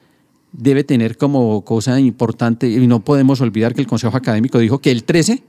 [0.52, 4.92] debe tener como cosa importante, y no podemos olvidar que el Consejo Académico dijo que
[4.92, 5.44] el 13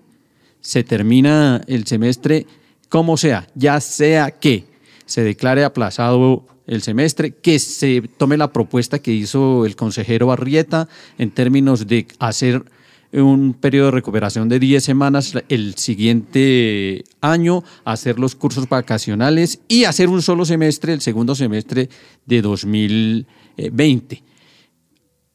[0.60, 2.46] se termina el semestre
[2.88, 4.64] como sea, ya sea que
[5.06, 10.88] se declare aplazado el semestre, que se tome la propuesta que hizo el consejero Barrieta
[11.18, 12.64] en términos de hacer
[13.12, 19.84] un periodo de recuperación de 10 semanas el siguiente año, hacer los cursos vacacionales y
[19.84, 21.88] hacer un solo semestre, el segundo semestre
[22.26, 24.22] de 2020.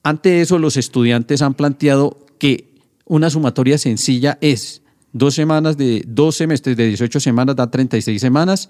[0.06, 2.70] Ante eso, los estudiantes han planteado que
[3.06, 4.84] una sumatoria sencilla es
[5.14, 8.70] dos semanas de dos semestres de 18 semanas dan 36 semanas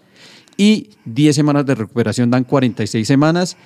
[0.56, 3.58] y 10 semanas de recuperación dan 46 semanas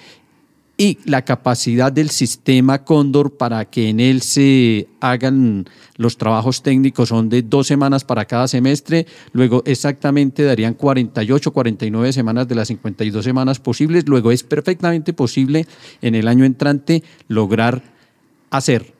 [0.79, 5.65] y la capacidad del sistema Cóndor para que en él se hagan
[5.97, 12.13] los trabajos técnicos son de dos semanas para cada semestre, luego exactamente darían 48, 49
[12.13, 15.67] semanas de las 52 semanas posibles, luego es perfectamente posible
[16.01, 17.83] en el año entrante lograr
[18.49, 18.93] hacer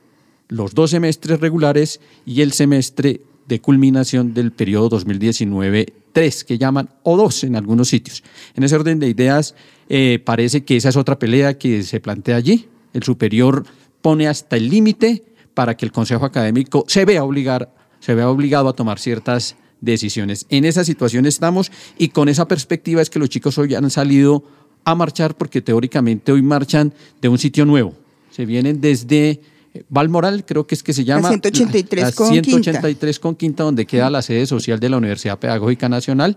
[0.48, 7.44] los dos semestres regulares y el semestre de culminación del periodo 2019-3, que llaman O2
[7.44, 8.22] en algunos sitios.
[8.54, 9.54] En ese orden de ideas,
[9.92, 12.68] eh, parece que esa es otra pelea que se plantea allí.
[12.92, 13.64] El superior
[14.00, 18.68] pone hasta el límite para que el Consejo Académico se vea, obligar, se vea obligado
[18.68, 20.46] a tomar ciertas decisiones.
[20.48, 24.44] En esa situación estamos y con esa perspectiva es que los chicos hoy han salido
[24.84, 27.92] a marchar porque teóricamente hoy marchan de un sitio nuevo.
[28.30, 29.40] Se vienen desde
[29.88, 31.22] Valmoral, creo que es que se llama.
[31.22, 35.36] La 183, la, con, 183 con Quinta, donde queda la sede social de la Universidad
[35.36, 36.36] Pedagógica Nacional.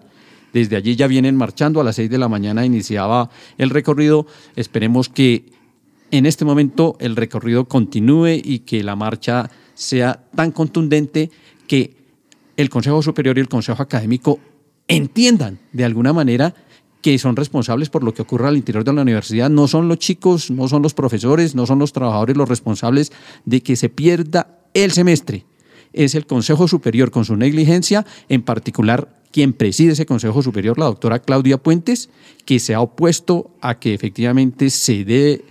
[0.53, 4.27] Desde allí ya vienen marchando, a las 6 de la mañana iniciaba el recorrido.
[4.55, 5.45] Esperemos que
[6.11, 11.31] en este momento el recorrido continúe y que la marcha sea tan contundente
[11.67, 11.95] que
[12.55, 14.39] el Consejo Superior y el Consejo Académico
[14.87, 16.53] entiendan de alguna manera
[17.01, 19.49] que son responsables por lo que ocurre al interior de la universidad.
[19.49, 23.11] No son los chicos, no son los profesores, no son los trabajadores los responsables
[23.45, 25.45] de que se pierda el semestre.
[25.93, 30.85] Es el Consejo Superior con su negligencia, en particular quien preside ese Consejo Superior, la
[30.85, 32.09] doctora Claudia Puentes,
[32.45, 35.43] que se ha opuesto a que efectivamente se dé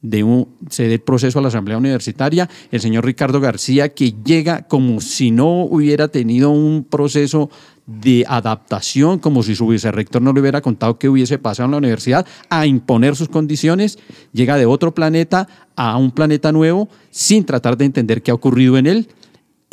[0.00, 4.62] de un, se dé proceso a la Asamblea Universitaria, el señor Ricardo García, que llega
[4.68, 7.50] como si no hubiera tenido un proceso
[7.86, 11.78] de adaptación, como si su vicerrector no le hubiera contado qué hubiese pasado en la
[11.78, 13.98] universidad, a imponer sus condiciones,
[14.32, 18.78] llega de otro planeta a un planeta nuevo sin tratar de entender qué ha ocurrido
[18.78, 19.08] en él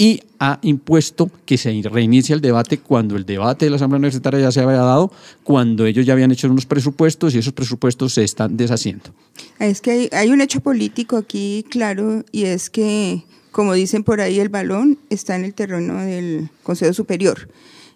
[0.02, 4.40] y ha impuesto que se reinicie el debate cuando el debate de la Asamblea Universitaria
[4.40, 5.12] ya se había dado,
[5.44, 9.14] cuando ellos ya habían hecho unos presupuestos y esos presupuestos se están deshaciendo.
[9.60, 14.22] Es que hay, hay un hecho político aquí claro y es que, como dicen por
[14.22, 17.48] ahí, el balón está en el terreno del Consejo Superior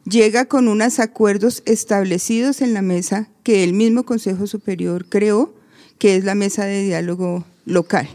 [0.08, 5.56] llega con unos acuerdos establecidos en la mesa que el mismo Consejo Superior creó,
[5.98, 8.08] que es la mesa de diálogo local.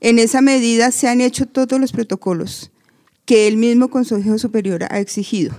[0.00, 2.70] En esa medida se han hecho todos los protocolos
[3.28, 5.54] que el mismo Consejo Superior ha exigido.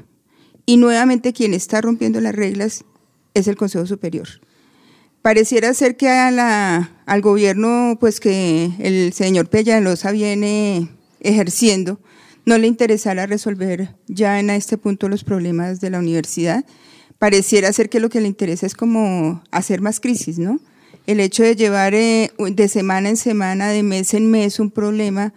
[0.66, 2.84] Y nuevamente quien está rompiendo las reglas
[3.36, 4.28] es el Consejo Superior.
[5.22, 10.90] Pareciera ser que al gobierno, pues que el señor Peñalosa viene
[11.20, 12.02] ejerciendo,
[12.44, 16.66] no le interesara resolver ya en este punto los problemas de la universidad.
[17.20, 20.60] Pareciera ser que lo que le interesa es como hacer más crisis, ¿no?
[21.06, 25.36] El hecho de llevar eh, de semana en semana, de mes en mes un problema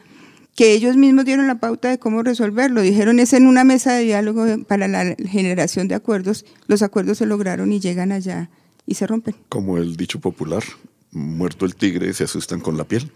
[0.54, 2.82] que ellos mismos dieron la pauta de cómo resolverlo.
[2.82, 6.44] Dijeron es en una mesa de diálogo para la generación de acuerdos.
[6.66, 8.50] Los acuerdos se lograron y llegan allá
[8.86, 9.34] y se rompen.
[9.48, 10.62] Como el dicho popular,
[11.10, 13.10] muerto el tigre, se asustan con la piel.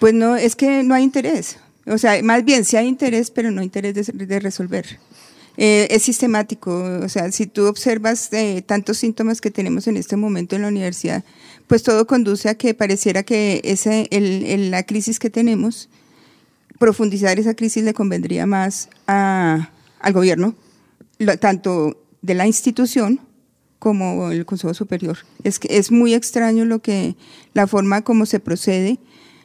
[0.00, 1.58] Pues no, es que no hay interés.
[1.86, 4.98] O sea, más bien sí hay interés, pero no interés de, resolver.
[5.56, 10.16] Eh, es sistemático, o sea, si tú observas eh, tantos síntomas que tenemos en este
[10.16, 11.24] momento en la universidad,
[11.66, 15.88] pues todo conduce a que pareciera que ese, el, la crisis que tenemos,
[16.82, 19.70] profundizar esa crisis le convendría más a,
[20.00, 20.56] al gobierno,
[21.38, 23.20] tanto de la institución
[23.78, 25.18] como el Consejo Superior.
[25.44, 27.14] Es que es muy extraño lo que
[27.54, 28.98] la forma como se procede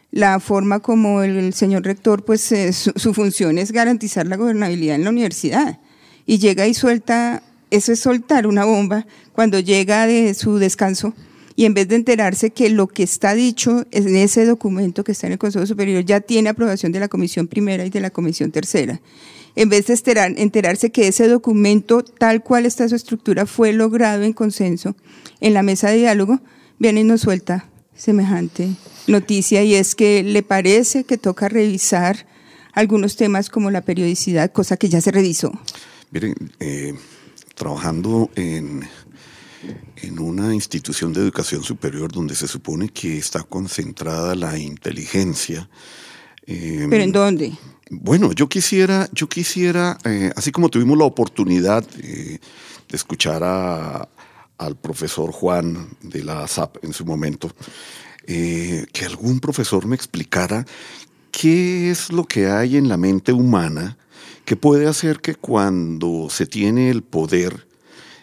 [0.10, 5.04] la forma como el, señor rector, pues eh, su, función es garantizar la gobernabilidad en
[5.04, 5.80] la universidad.
[6.26, 11.14] Y llega y suelta, eso es soltar una bomba cuando llega de su descanso
[11.58, 15.26] y en vez de enterarse que lo que está dicho en ese documento que está
[15.26, 18.52] en el Consejo Superior ya tiene aprobación de la Comisión Primera y de la Comisión
[18.52, 19.02] Tercera,
[19.56, 24.34] en vez de enterarse que ese documento, tal cual está su estructura, fue logrado en
[24.34, 24.96] consenso
[25.42, 26.40] en la mesa de diálogo,
[26.78, 28.70] viene y nos suelta semejante
[29.08, 32.28] noticia y es que le parece que toca revisar
[32.74, 35.52] algunos temas como la periodicidad, cosa que ya se revisó.
[36.12, 36.94] Miren, eh,
[37.56, 38.84] trabajando en,
[40.02, 45.70] en una institución de educación superior donde se supone que está concentrada la inteligencia.
[46.46, 47.54] Em, ¿Pero en dónde?
[47.90, 52.40] Bueno, yo quisiera, yo quisiera, eh, así como tuvimos la oportunidad eh,
[52.90, 54.08] de escuchar a,
[54.58, 57.52] al profesor Juan de la SAP en su momento,
[58.26, 60.66] eh, que algún profesor me explicara
[61.32, 63.98] qué es lo que hay en la mente humana
[64.44, 67.67] que puede hacer que cuando se tiene el poder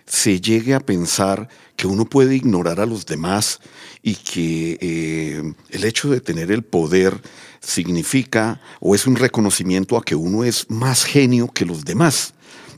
[0.07, 3.61] se llegue a pensar que uno puede ignorar a los demás
[4.03, 7.21] y que eh, el hecho de tener el poder
[7.61, 12.35] significa o es un reconocimiento a que uno es más genio que los demás.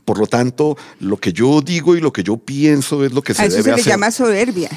[0.07, 3.33] Por lo tanto, lo que yo digo y lo que yo pienso es lo que
[3.33, 3.85] se a debe eso se hacer.
[3.85, 4.69] le llama soberbia.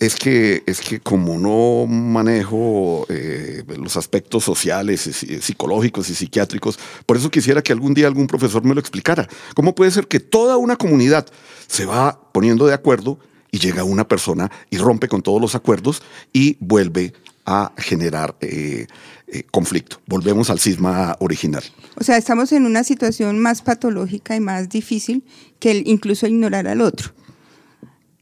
[0.00, 6.76] Es, que, es que como no manejo eh, los aspectos sociales, y psicológicos y psiquiátricos,
[7.06, 9.28] por eso quisiera que algún día algún profesor me lo explicara.
[9.54, 11.28] ¿Cómo puede ser que toda una comunidad
[11.68, 13.20] se va poniendo de acuerdo
[13.52, 16.02] y llega una persona y rompe con todos los acuerdos
[16.32, 17.12] y vuelve
[17.44, 18.88] a generar eh,
[19.28, 20.00] eh, conflicto.
[20.06, 21.64] Volvemos al cisma original.
[21.96, 25.24] O sea, estamos en una situación más patológica y más difícil
[25.58, 27.12] que el, incluso ignorar al otro.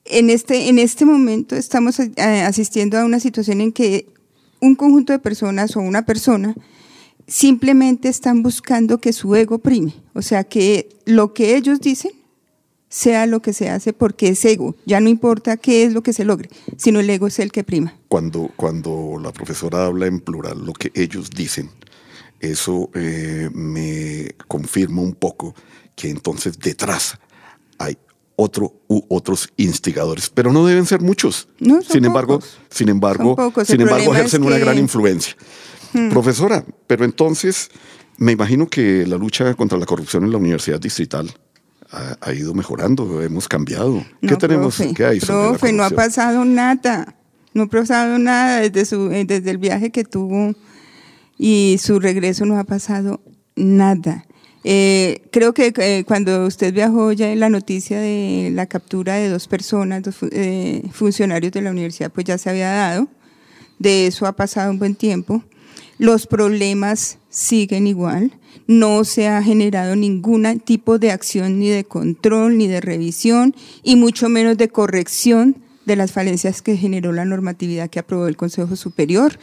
[0.07, 4.07] En este, en este momento estamos eh, asistiendo a una situación en que
[4.61, 6.55] un conjunto de personas o una persona
[7.27, 12.13] simplemente están buscando que su ego prime, o sea, que lo que ellos dicen
[12.95, 14.77] sea lo que se hace porque es ego.
[14.87, 17.65] Ya no importa qué es lo que se logre, sino el ego es el que
[17.65, 17.93] prima.
[18.07, 21.71] Cuando, cuando la profesora habla en plural, lo que ellos dicen,
[22.39, 25.57] eso eh, me confirma un poco
[25.97, 27.19] que entonces detrás
[27.79, 27.99] hay
[28.37, 31.49] otro u otros instigadores, pero no deben ser muchos.
[31.59, 32.41] No, sin embargo,
[32.71, 33.67] sin embargo, pocos.
[33.67, 35.35] sin El embargo ejercen es una gran influencia.
[35.93, 36.11] Hmm.
[36.11, 37.71] Profesora, pero entonces
[38.19, 41.35] me imagino que la lucha contra la corrupción en la Universidad Distrital
[41.91, 44.05] ha, ha ido mejorando, hemos cambiado.
[44.21, 44.77] ¿Qué No, tenemos?
[44.77, 47.15] profe, ¿Qué hay profe, no ha pasado nada.
[47.53, 50.55] No ha pasado nada desde, su, eh, desde el viaje que tuvo
[51.39, 53.21] y su regreso no ha pasado
[53.57, 54.27] nada.
[54.67, 59.29] Eh, creo que eh, cuando usted viajó ya en la noticia de la captura de
[59.29, 63.09] dos personas, dos eh, funcionarios de la universidad, pues ya se había dado.
[63.79, 65.45] De eso ha pasado un buen tiempo.
[65.99, 68.33] Los problemas siguen igual.
[68.67, 73.97] No se ha generado ningún tipo de acción ni de control ni de revisión y
[73.97, 78.75] mucho menos de corrección de las falencias que generó la normatividad que aprobó el Consejo
[78.77, 79.39] Superior.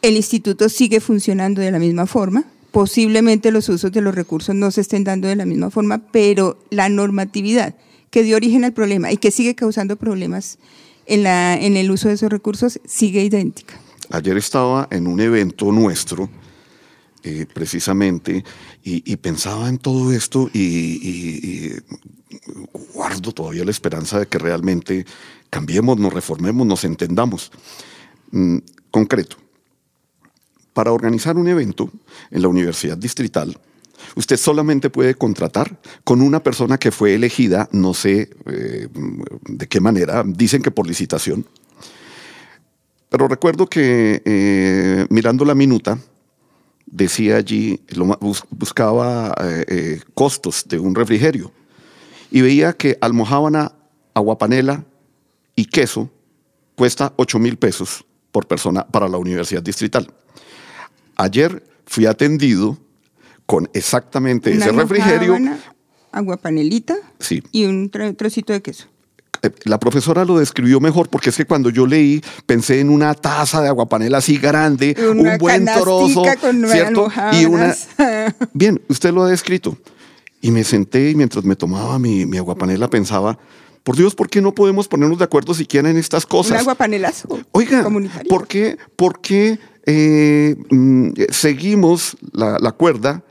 [0.00, 2.44] El instituto sigue funcionando de la misma forma.
[2.70, 6.58] Posiblemente los usos de los recursos no se estén dando de la misma forma, pero
[6.70, 7.74] la normatividad
[8.10, 10.58] que dio origen al problema y que sigue causando problemas
[11.06, 13.74] en, la, en el uso de esos recursos sigue idéntica.
[14.10, 16.28] Ayer estaba en un evento nuestro,
[17.22, 18.44] eh, precisamente,
[18.82, 21.72] y, pensaba en todo esto y
[22.94, 25.06] guardo todavía la esperanza de que realmente
[25.50, 27.52] cambiemos, nos reformemos, nos entendamos.
[28.30, 28.58] Mm,
[28.90, 29.36] concreto,
[30.72, 31.90] para organizar un evento
[32.30, 33.58] en la Universidad Distrital,
[34.16, 38.88] usted solamente puede contratar con una persona que fue elegida, no sé eh,
[39.46, 41.46] de qué manera, dicen que por licitación,
[43.12, 45.98] pero recuerdo que eh, mirando la minuta,
[46.86, 47.80] decía allí,
[48.50, 51.52] buscaba eh, eh, costos de un refrigerio
[52.30, 53.72] y veía que almojábana,
[54.14, 54.84] aguapanela
[55.54, 56.10] y queso
[56.74, 60.10] cuesta 8 mil pesos por persona para la Universidad Distrital.
[61.16, 62.78] Ayer fui atendido
[63.44, 65.34] con exactamente ese refrigerio.
[65.34, 65.74] almojábana,
[66.12, 68.86] agua panelita Sí, y un tro- trocito de queso.
[69.42, 73.14] Eh, la profesora lo describió mejor porque es que cuando yo leí pensé en una
[73.14, 77.08] taza de aguapanela así grande, Una un buen trozo, con ¿cierto?
[77.32, 77.74] Y una.
[78.52, 79.76] Bien, usted lo ha descrito.
[80.40, 83.38] Y me senté y mientras me tomaba mi, mi aguapanela pensaba,
[83.82, 86.60] por Dios, ¿por qué no podemos ponernos de acuerdo siquiera en estas Un cosas?
[86.60, 87.28] aguapanelazo.
[87.52, 87.84] Oiga.
[88.28, 93.22] ¿por qué, por qué, eh, mm, seguimos la, la cuerda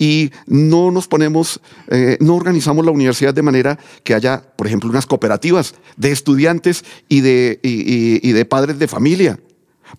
[0.00, 4.88] y no nos ponemos, eh, no organizamos la universidad de manera que haya, por ejemplo,
[4.90, 9.38] unas cooperativas de estudiantes y de, y- y- y de padres de familia?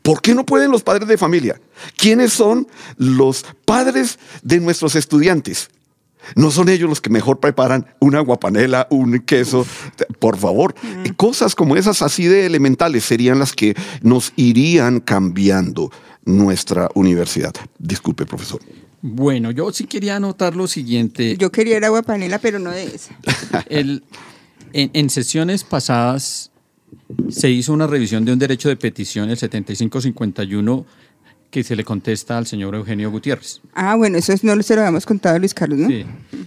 [0.01, 1.61] ¿Por qué no pueden los padres de familia?
[1.97, 5.69] ¿Quiénes son los padres de nuestros estudiantes?
[6.35, 9.65] No son ellos los que mejor preparan una guapanela, un queso.
[10.19, 11.09] Por favor, Mm.
[11.15, 15.91] cosas como esas así de elementales serían las que nos irían cambiando
[16.23, 17.53] nuestra universidad.
[17.79, 18.61] Disculpe, profesor.
[19.01, 21.35] Bueno, yo sí quería anotar lo siguiente.
[21.37, 23.15] Yo quería ir agua panela, pero no de esa.
[23.69, 24.03] El-
[24.73, 26.51] en, en sesiones pasadas
[27.29, 30.85] se hizo una revisión de un derecho de petición, el 7551,
[31.49, 33.59] que se le contesta al señor Eugenio Gutiérrez.
[33.73, 35.87] Ah, bueno, eso es- no se lo habíamos contado a Luis Carlos, ¿no?
[35.89, 36.05] Sí.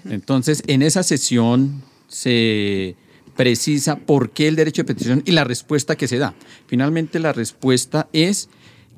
[0.08, 2.96] Entonces, en esa sesión se
[3.36, 6.34] precisa por qué el derecho de petición y la respuesta que se da.
[6.68, 8.48] Finalmente, la respuesta es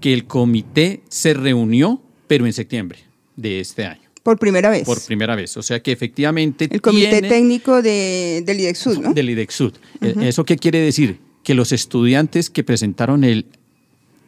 [0.01, 2.99] que el comité se reunió, pero en septiembre
[3.37, 4.85] de este año, Por primera vez.
[4.85, 5.57] por primera vez.
[5.57, 9.15] O sea que efectivamente el comité tiene- técnico de, del IDEXUD, ¿no?
[9.15, 9.75] del IDEXUD.
[10.01, 10.21] Eh, Ujú.
[10.23, 11.19] ¿Eso qué quiere decir?
[11.45, 13.47] Que los estudiantes que presentaron el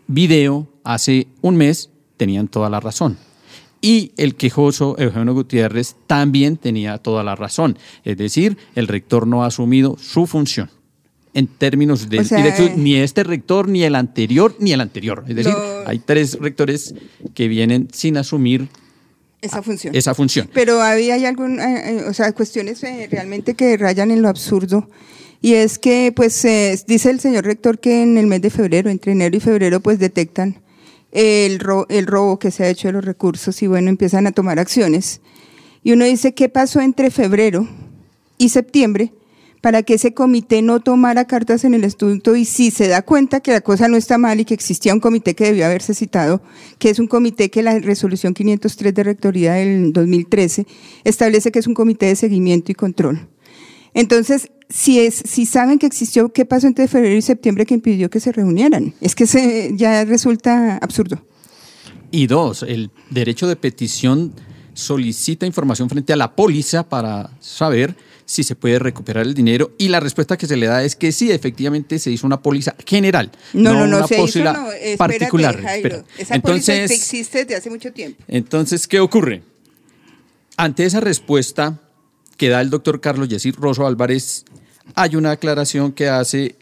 [0.07, 3.17] video hace un mes tenían toda la razón.
[3.81, 7.79] Y el quejoso Eugenio Gutiérrez también tenía toda la razón.
[8.05, 10.71] Es decir, el rector no ha asumido su función
[11.35, 15.25] en términos de dirección, ni este rector, ni el anterior, ni el anterior.
[15.29, 15.53] Es decir,
[15.87, 16.95] hay tres rectores
[17.35, 18.69] que vienen sin asumir
[19.41, 19.95] esa función.
[19.95, 20.51] Esa función.
[20.53, 24.89] Pero había hay algún, eh, o sea, cuestiones eh, realmente que rayan en lo absurdo.
[25.41, 26.43] Y es que, pues,
[26.87, 30.01] dice el señor rector que en el mes de febrero, entre enero y febrero, pues
[30.01, 30.61] detectan
[31.13, 34.59] el, el robo que se ha hecho de los recursos y bueno, empiezan a tomar
[34.59, 35.21] acciones.
[35.85, 37.69] Y uno dice, ¿qué pasó entre febrero
[38.37, 39.13] y septiembre
[39.61, 43.41] para que ese comité no tomara cartas en el estudio y si se da cuenta
[43.41, 46.43] que la cosa no está mal y que existía un comité que debió haberse citado,
[46.79, 50.67] que es un comité que la resolución 503 de rectoría del 2013
[51.05, 53.29] establece que es un comité de seguimiento y control.
[53.95, 58.11] Entonces, si, es, si saben que existió, ¿qué pasó entre febrero y septiembre que impidió
[58.11, 58.95] que se reunieran?
[59.01, 61.25] Es que se, ya resulta absurdo.
[62.11, 64.33] Y dos, el derecho de petición
[64.75, 67.97] solicita información frente a la póliza para saber
[68.29, 71.13] si se puede recuperar el dinero y la respuesta que se le da es que
[71.13, 74.67] sí, efectivamente se hizo una póliza general, no, no, no, una póliza
[74.99, 75.59] particular.
[76.19, 78.23] Esa entonces, existe desde hace mucho tiempo.
[78.29, 79.43] Entonces, ¿qué ocurre?
[80.59, 81.81] Ante esa respuesta
[82.37, 84.45] que da el doctor Carlos Yesir Rosso Álvarez,
[84.95, 86.57] hay una aclaración que hace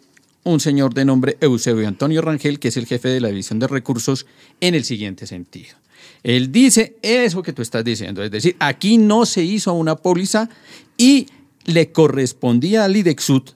[0.44, 3.66] un señor de nombre Eusebio Antonio Rangel, que es el jefe de la División de
[3.66, 4.26] Recursos,
[4.60, 5.74] en el siguiente sentido.
[6.22, 10.48] Él dice eso que tú estás diciendo, es decir, aquí no se hizo una póliza
[10.96, 11.26] y
[11.66, 13.50] le correspondía al IDEXUT,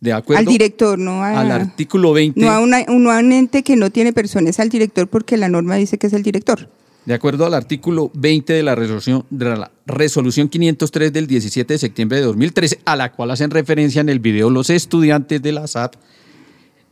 [0.00, 2.38] de acuerdo al director, no al artículo 20.
[2.38, 5.96] No a, una, un ente que no tiene personas al director porque la norma dice
[5.96, 6.68] que es el director.
[7.06, 11.78] De acuerdo al artículo 20 de la resolución, de la resolución 503 del 17 de
[11.78, 15.66] septiembre de 2013, a la cual hacen referencia en el video los estudiantes de la
[15.66, 15.94] SAP,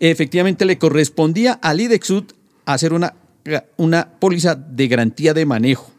[0.00, 2.32] efectivamente le correspondía al IDEXUT
[2.66, 3.14] hacer una,
[3.76, 5.90] una póliza de garantía de manejo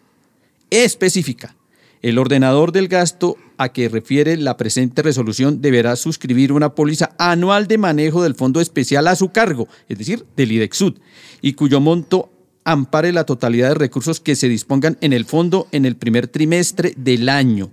[0.70, 1.56] específica.
[2.02, 7.68] El ordenador del gasto a que refiere la presente resolución deberá suscribir una póliza anual
[7.68, 10.96] de manejo del fondo especial a su cargo, es decir, del IDEXUD,
[11.42, 12.30] y cuyo monto
[12.64, 16.94] ampare la totalidad de recursos que se dispongan en el fondo en el primer trimestre
[16.98, 17.70] del año.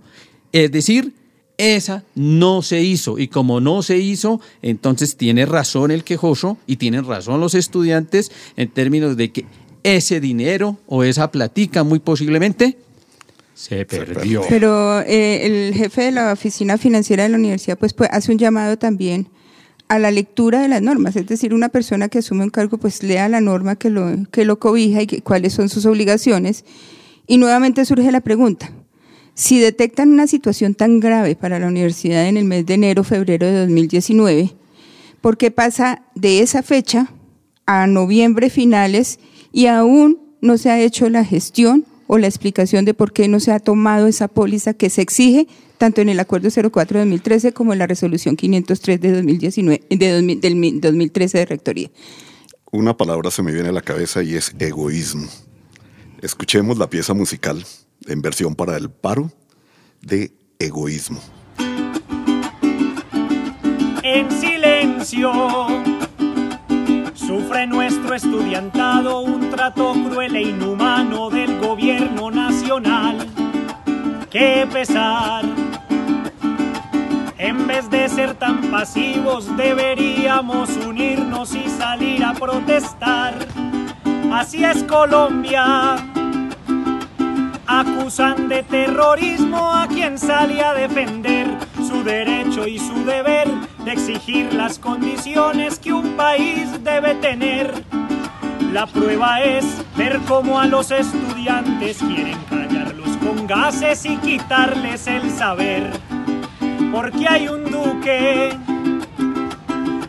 [0.51, 1.13] Es decir,
[1.57, 6.77] esa no se hizo y como no se hizo, entonces tiene razón el quejoso y
[6.77, 9.45] tienen razón los estudiantes en términos de que
[9.83, 12.77] ese dinero o esa platica muy posiblemente
[13.53, 14.41] se perdió.
[14.49, 18.37] Pero eh, el jefe de la oficina financiera de la universidad pues, pues, hace un
[18.37, 19.29] llamado también
[19.87, 23.03] a la lectura de las normas, es decir, una persona que asume un cargo pues
[23.03, 26.63] lea la norma que lo, que lo cobija y cuáles son sus obligaciones.
[27.27, 28.71] Y nuevamente surge la pregunta,
[29.33, 33.47] si detectan una situación tan grave para la universidad en el mes de enero, febrero
[33.47, 34.53] de 2019,
[35.19, 37.11] ¿por qué pasa de esa fecha
[37.65, 39.19] a noviembre finales
[39.51, 43.39] y aún no se ha hecho la gestión o la explicación de por qué no
[43.39, 45.47] se ha tomado esa póliza que se exige
[45.77, 50.37] tanto en el Acuerdo 04 de 2013 como en la Resolución 503 de, 2019, de
[50.41, 51.89] del 2013 de Rectoría.
[52.69, 55.25] Una palabra se me viene a la cabeza y es egoísmo.
[56.21, 57.65] Escuchemos la pieza musical
[58.05, 59.31] en versión para el paro
[60.01, 61.21] de egoísmo.
[64.03, 65.31] En silencio
[67.31, 73.25] Sufre nuestro estudiantado un trato cruel e inhumano del gobierno nacional.
[74.29, 75.45] ¡Qué pesar!
[77.37, 83.33] En vez de ser tan pasivos deberíamos unirnos y salir a protestar.
[84.33, 85.95] Así es Colombia.
[87.65, 91.47] Acusan de terrorismo a quien sale a defender
[92.03, 93.47] derecho y su deber
[93.83, 97.83] de exigir las condiciones que un país debe tener.
[98.71, 99.65] La prueba es
[99.97, 105.91] ver cómo a los estudiantes quieren callarlos con gases y quitarles el saber.
[106.91, 108.57] Porque hay un duque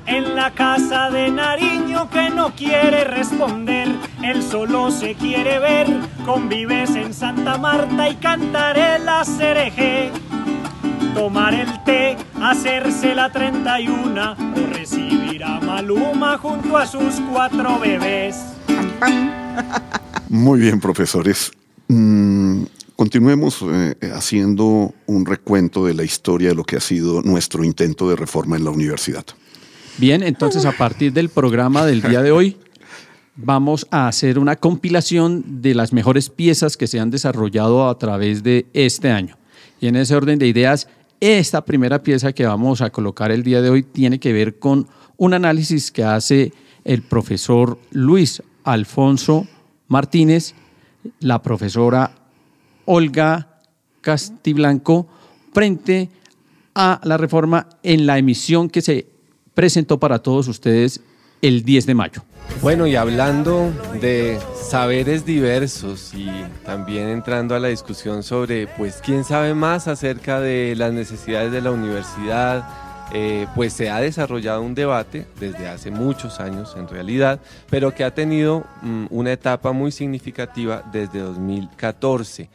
[0.06, 3.88] en la casa de Nariño que no quiere responder.
[4.22, 5.88] Él solo se quiere ver,
[6.24, 10.12] convives en Santa Marta y cantar el cereje
[11.14, 18.36] tomar el té, hacerse la 31 o recibir a Maluma junto a sus cuatro bebés.
[20.28, 21.50] Muy bien, profesores.
[21.88, 22.62] Mm,
[22.96, 28.08] continuemos eh, haciendo un recuento de la historia de lo que ha sido nuestro intento
[28.08, 29.24] de reforma en la universidad.
[29.98, 32.56] Bien, entonces a partir del programa del día de hoy
[33.36, 38.42] vamos a hacer una compilación de las mejores piezas que se han desarrollado a través
[38.42, 39.36] de este año.
[39.80, 40.88] Y en ese orden de ideas,
[41.22, 44.88] esta primera pieza que vamos a colocar el día de hoy tiene que ver con
[45.16, 46.52] un análisis que hace
[46.82, 49.46] el profesor Luis Alfonso
[49.86, 50.56] Martínez,
[51.20, 52.12] la profesora
[52.86, 53.60] Olga
[54.00, 55.06] Castiblanco
[55.52, 56.10] frente
[56.74, 59.06] a la reforma en la emisión que se
[59.54, 61.02] presentó para todos ustedes
[61.40, 62.24] el 10 de mayo.
[62.60, 66.28] Bueno, y hablando de saberes diversos y
[66.64, 71.60] también entrando a la discusión sobre, pues, quién sabe más acerca de las necesidades de
[71.60, 72.64] la universidad,
[73.14, 78.04] eh, pues se ha desarrollado un debate desde hace muchos años en realidad, pero que
[78.04, 82.48] ha tenido mm, una etapa muy significativa desde 2014.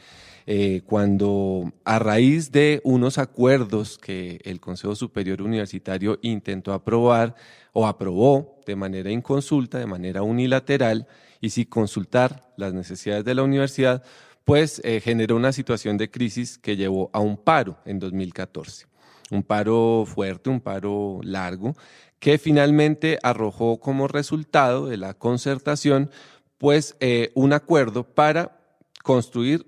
[0.50, 7.36] Eh, cuando a raíz de unos acuerdos que el Consejo Superior Universitario intentó aprobar
[7.74, 11.06] o aprobó de manera inconsulta, de manera unilateral
[11.42, 14.04] y sin consultar las necesidades de la universidad,
[14.46, 18.86] pues eh, generó una situación de crisis que llevó a un paro en 2014.
[19.32, 21.76] Un paro fuerte, un paro largo,
[22.20, 26.10] que finalmente arrojó como resultado de la concertación,
[26.58, 28.62] pues eh, un acuerdo para
[29.04, 29.66] construir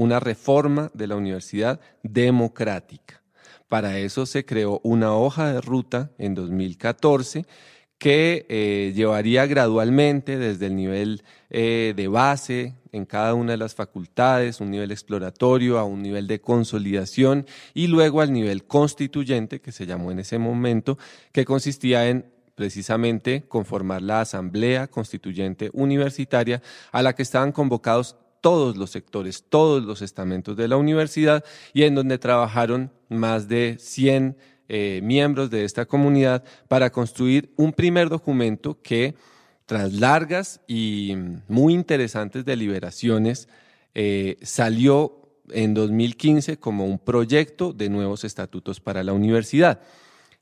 [0.00, 3.22] una reforma de la universidad democrática.
[3.68, 7.44] Para eso se creó una hoja de ruta en 2014
[7.98, 13.74] que eh, llevaría gradualmente desde el nivel eh, de base en cada una de las
[13.74, 19.70] facultades, un nivel exploratorio, a un nivel de consolidación y luego al nivel constituyente, que
[19.70, 20.96] se llamó en ese momento,
[21.30, 22.24] que consistía en
[22.54, 29.84] precisamente conformar la Asamblea Constituyente Universitaria a la que estaban convocados todos los sectores, todos
[29.84, 34.36] los estamentos de la universidad y en donde trabajaron más de 100
[34.68, 39.16] eh, miembros de esta comunidad para construir un primer documento que,
[39.66, 41.16] tras largas y
[41.48, 43.48] muy interesantes deliberaciones,
[43.94, 45.20] eh, salió
[45.52, 49.80] en 2015 como un proyecto de nuevos estatutos para la universidad.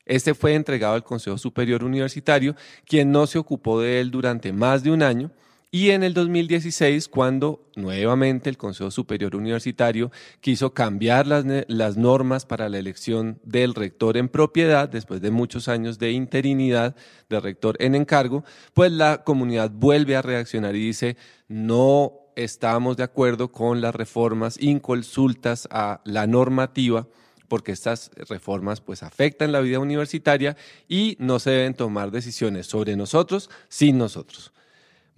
[0.04, 2.54] Este fue entregado al Consejo Superior Universitario,
[2.86, 5.30] quien no se ocupó de él durante más de un año,
[5.70, 10.10] y en el 2016, cuando nuevamente el Consejo Superior Universitario
[10.40, 15.98] quiso cambiar las, normas para la elección del rector en propiedad, después de muchos años
[15.98, 16.96] de interinidad
[17.28, 23.02] de rector en encargo, pues la comunidad vuelve a reaccionar y dice, no estamos de
[23.02, 27.08] acuerdo con las reformas inconsultas a la normativa
[27.46, 30.56] porque estas reformas pues afectan la vida universitaria
[30.86, 34.52] y no se deben tomar decisiones sobre nosotros sin nosotros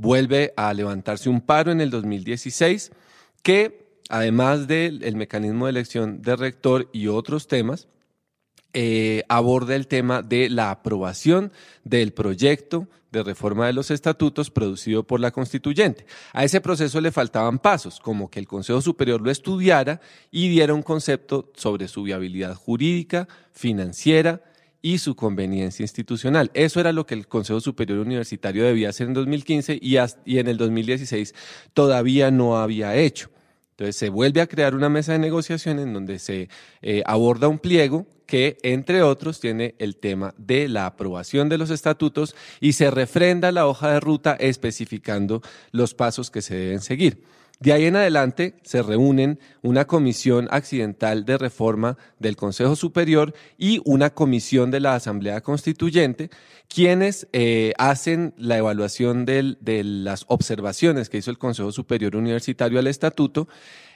[0.00, 2.90] vuelve a levantarse un paro en el 2016
[3.42, 7.86] que, además del mecanismo de elección de rector y otros temas,
[8.72, 11.52] eh, aborda el tema de la aprobación
[11.84, 16.06] del proyecto de reforma de los estatutos producido por la constituyente.
[16.32, 20.72] A ese proceso le faltaban pasos, como que el Consejo Superior lo estudiara y diera
[20.72, 24.40] un concepto sobre su viabilidad jurídica, financiera,
[24.82, 26.50] y su conveniencia institucional.
[26.54, 30.48] Eso era lo que el Consejo Superior Universitario debía hacer en 2015 y, y en
[30.48, 31.34] el 2016
[31.74, 33.30] todavía no había hecho.
[33.72, 36.50] Entonces se vuelve a crear una mesa de negociación en donde se
[36.82, 41.70] eh, aborda un pliego que, entre otros, tiene el tema de la aprobación de los
[41.70, 45.40] estatutos y se refrenda la hoja de ruta especificando
[45.72, 47.22] los pasos que se deben seguir.
[47.60, 53.82] De ahí en adelante se reúnen una comisión accidental de reforma del Consejo Superior y
[53.84, 56.30] una comisión de la Asamblea Constituyente,
[56.68, 62.86] quienes eh, hacen la evaluación de las observaciones que hizo el Consejo Superior Universitario al
[62.86, 63.46] estatuto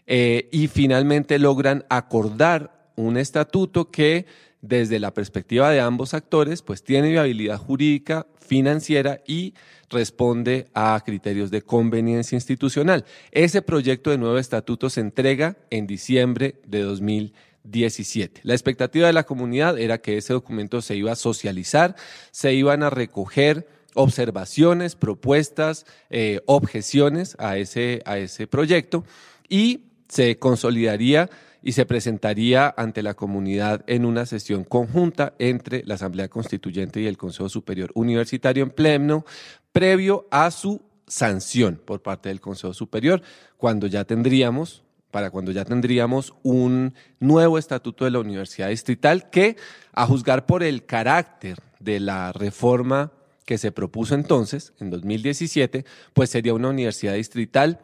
[0.07, 4.27] eh, y finalmente logran acordar un estatuto que
[4.61, 9.55] desde la perspectiva de ambos actores, pues tiene viabilidad jurídica, financiera y
[9.95, 13.07] responde a criterios de conveniencia institucional.
[13.31, 18.43] Ese proyecto de nuevo estatuto se entrega en diciembre de 2017.
[18.45, 21.97] La expectativa de la comunidad era que ese documento se iba a socializar,
[22.31, 29.05] se iban a recoger observaciones, propuestas, eh, objeciones a ese, a ese proyecto
[29.49, 31.31] y se consolidaría
[31.65, 37.07] y se presentaría ante la comunidad en una sesión conjunta entre la Asamblea Constituyente y
[37.07, 39.25] el Consejo Superior Universitario en pleno,
[39.73, 43.23] previo a su sanción por parte del Consejo Superior,
[43.57, 49.57] cuando ya tendríamos para cuando ya tendríamos un nuevo estatuto de la Universidad Distrital que,
[49.93, 53.13] a juzgar por el carácter de la reforma
[53.47, 55.85] que se propuso entonces, en 2017,
[56.15, 57.79] pues sería una universidad distrital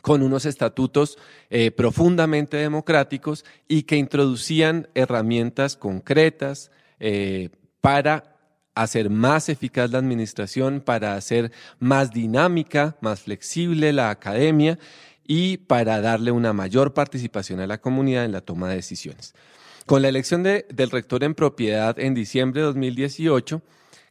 [0.00, 1.18] con unos estatutos
[1.50, 6.70] eh, profundamente democráticos y que introducían herramientas concretas
[7.00, 8.36] eh, para
[8.74, 14.78] hacer más eficaz la administración, para hacer más dinámica, más flexible la academia
[15.26, 19.34] y para darle una mayor participación a la comunidad en la toma de decisiones.
[19.84, 23.62] Con la elección del rector en propiedad en diciembre de 2018,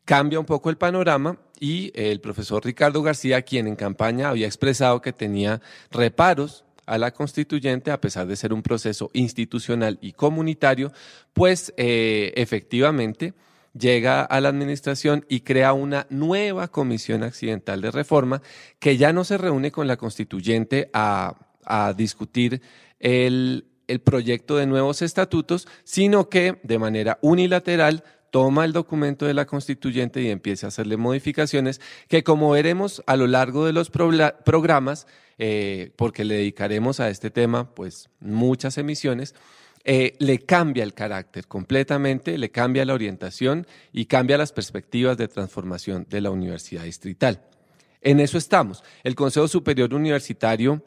[0.05, 5.01] cambia un poco el panorama y el profesor Ricardo García, quien en campaña había expresado
[5.01, 10.91] que tenía reparos a la constituyente, a pesar de ser un proceso institucional y comunitario,
[11.33, 13.33] pues eh, efectivamente
[13.77, 18.41] llega a la administración y crea una nueva comisión accidental de reforma
[18.79, 21.35] que ya no se reúne con la constituyente a,
[21.97, 22.61] discutir
[22.97, 29.33] el, el proyecto de nuevos estatutos, sino que de manera unilateral toma el documento de
[29.33, 33.89] la constituyente y empieza a hacerle modificaciones que como veremos a lo largo de los
[33.89, 35.07] programas,
[35.37, 39.35] eh, porque le dedicaremos a este tema pues muchas emisiones,
[39.83, 45.29] eh, le cambia el carácter completamente, le cambia la orientación y cambia las perspectivas de
[45.29, 47.41] transformación de la universidad distrital.
[48.01, 48.83] En eso estamos.
[49.03, 50.81] El Consejo Superior Universitario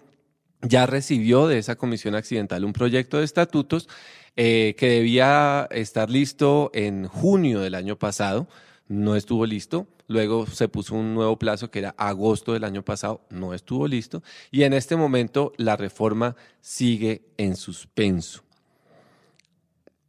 [0.62, 3.88] ya recibió de esa comisión accidental un proyecto de estatutos
[4.36, 8.46] eh, que debía estar listo en junio del año pasado,
[8.88, 9.86] no estuvo listo.
[10.06, 14.22] Luego se puso un nuevo plazo que era agosto del año pasado, no estuvo listo.
[14.50, 18.42] Y en este momento la reforma sigue en suspenso.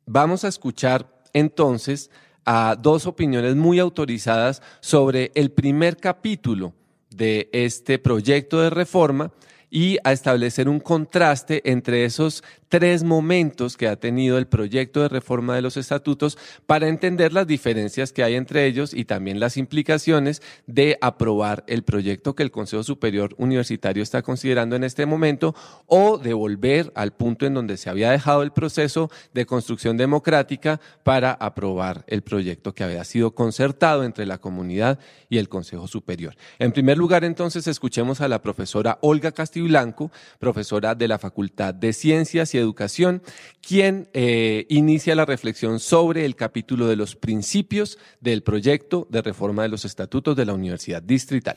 [0.07, 2.09] Vamos a escuchar entonces
[2.45, 6.73] a dos opiniones muy autorizadas sobre el primer capítulo
[7.11, 9.31] de este proyecto de reforma
[9.71, 15.09] y a establecer un contraste entre esos tres momentos que ha tenido el proyecto de
[15.09, 19.57] reforma de los estatutos para entender las diferencias que hay entre ellos y también las
[19.57, 25.55] implicaciones de aprobar el proyecto que el Consejo Superior Universitario está considerando en este momento
[25.87, 30.79] o de volver al punto en donde se había dejado el proceso de construcción democrática
[31.03, 34.99] para aprobar el proyecto que había sido concertado entre la comunidad
[35.29, 36.35] y el Consejo Superior.
[36.59, 39.31] En primer lugar, entonces, escuchemos a la profesora Olga
[39.61, 43.21] Castiblanco, profesora de la Facultad de Ciencias y Educación,
[43.61, 49.63] quien eh, inicia la reflexión sobre el capítulo de los principios del proyecto de reforma
[49.63, 51.55] de los estatutos de la Universidad Distrital.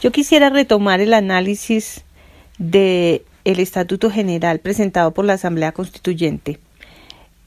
[0.00, 2.04] Yo quisiera retomar el análisis
[2.58, 6.58] del el Estatuto General presentado por la Asamblea Constituyente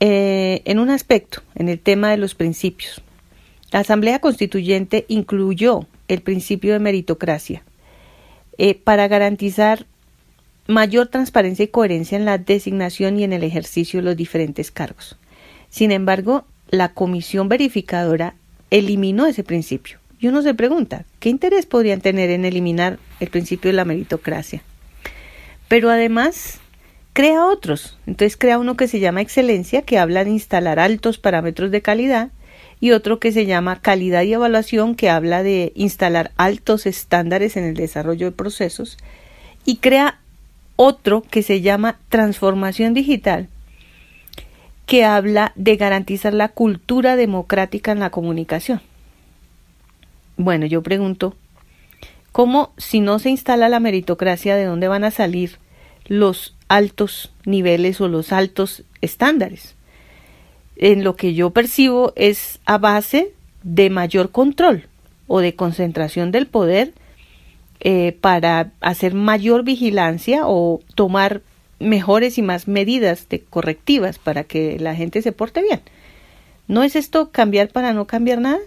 [0.01, 3.01] eh, en un aspecto, en el tema de los principios.
[3.71, 7.63] La Asamblea Constituyente incluyó el principio de meritocracia
[8.57, 9.85] eh, para garantizar
[10.67, 15.17] mayor transparencia y coherencia en la designación y en el ejercicio de los diferentes cargos.
[15.69, 18.35] Sin embargo, la comisión verificadora
[18.71, 19.99] eliminó ese principio.
[20.19, 24.63] Y uno se pregunta, ¿qué interés podrían tener en eliminar el principio de la meritocracia?
[25.67, 26.59] Pero además
[27.13, 27.97] crea otros.
[28.07, 32.29] Entonces crea uno que se llama excelencia, que habla de instalar altos parámetros de calidad,
[32.79, 37.63] y otro que se llama calidad y evaluación, que habla de instalar altos estándares en
[37.63, 38.97] el desarrollo de procesos,
[39.63, 40.19] y crea
[40.75, 43.47] otro que se llama transformación digital,
[44.85, 48.81] que habla de garantizar la cultura democrática en la comunicación.
[50.37, 51.35] Bueno, yo pregunto,
[52.31, 55.57] ¿cómo si no se instala la meritocracia, de dónde van a salir
[56.07, 59.75] los altos niveles o los altos estándares?
[60.75, 63.31] En lo que yo percibo es a base
[63.63, 64.87] de mayor control
[65.27, 66.93] o de concentración del poder
[67.79, 71.41] eh, para hacer mayor vigilancia o tomar
[71.79, 75.81] mejores y más medidas de correctivas para que la gente se porte bien.
[76.67, 78.59] ¿No es esto cambiar para no cambiar nada?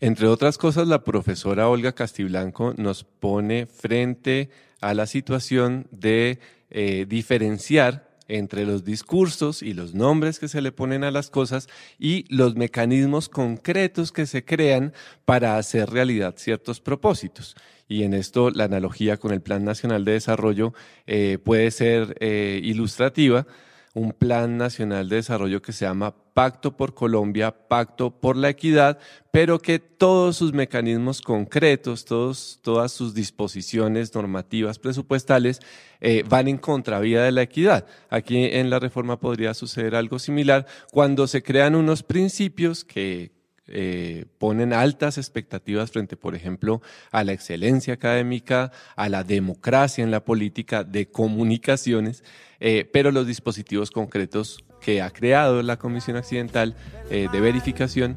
[0.00, 7.06] Entre otras cosas, la profesora Olga Castiblanco nos pone frente a la situación de eh,
[7.08, 11.68] diferenciar entre los discursos y los nombres que se le ponen a las cosas
[11.98, 14.92] y los mecanismos concretos que se crean
[15.24, 17.54] para hacer realidad ciertos propósitos.
[17.88, 20.72] Y en esto la analogía con el Plan Nacional de Desarrollo
[21.06, 23.46] eh, puede ser eh, ilustrativa
[23.94, 28.98] un plan nacional de desarrollo que se llama Pacto por Colombia, Pacto por la Equidad,
[29.30, 35.60] pero que todos sus mecanismos concretos, todos, todas sus disposiciones normativas presupuestales
[36.00, 37.86] eh, van en contravía de la equidad.
[38.10, 43.33] Aquí en la reforma podría suceder algo similar cuando se crean unos principios que,
[43.66, 50.10] eh, ponen altas expectativas frente, por ejemplo, a la excelencia académica, a la democracia en
[50.10, 52.24] la política de comunicaciones,
[52.60, 56.76] eh, pero los dispositivos concretos que ha creado la Comisión Accidental
[57.08, 58.16] eh, de verificación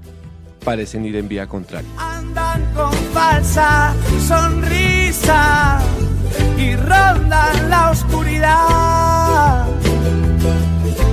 [0.66, 1.90] parecen ir en vía contraria.
[1.98, 3.96] Andan con falsa
[4.28, 5.80] sonrisa
[6.58, 9.68] y rondan la oscuridad.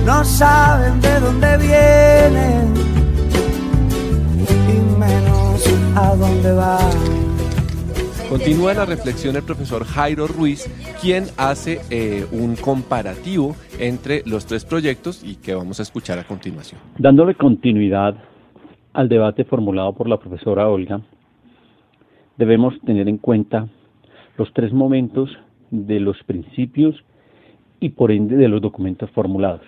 [0.05, 2.94] No saben de dónde vienen
[5.95, 6.77] a dónde va.
[8.29, 10.65] Continúa la reflexión el profesor Jairo Ruiz,
[11.01, 16.23] quien hace eh, un comparativo entre los tres proyectos y que vamos a escuchar a
[16.25, 16.81] continuación.
[16.97, 18.15] Dándole continuidad
[18.93, 21.01] al debate formulado por la profesora Olga,
[22.37, 23.67] debemos tener en cuenta
[24.37, 25.29] los tres momentos
[25.71, 26.95] de los principios
[27.79, 29.61] y por ende de los documentos formulados.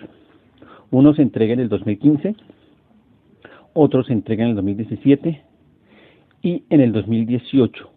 [0.90, 2.34] Uno se entrega en el 2015,
[3.72, 5.47] otro se entrega en el 2017
[6.42, 7.90] y en el 2018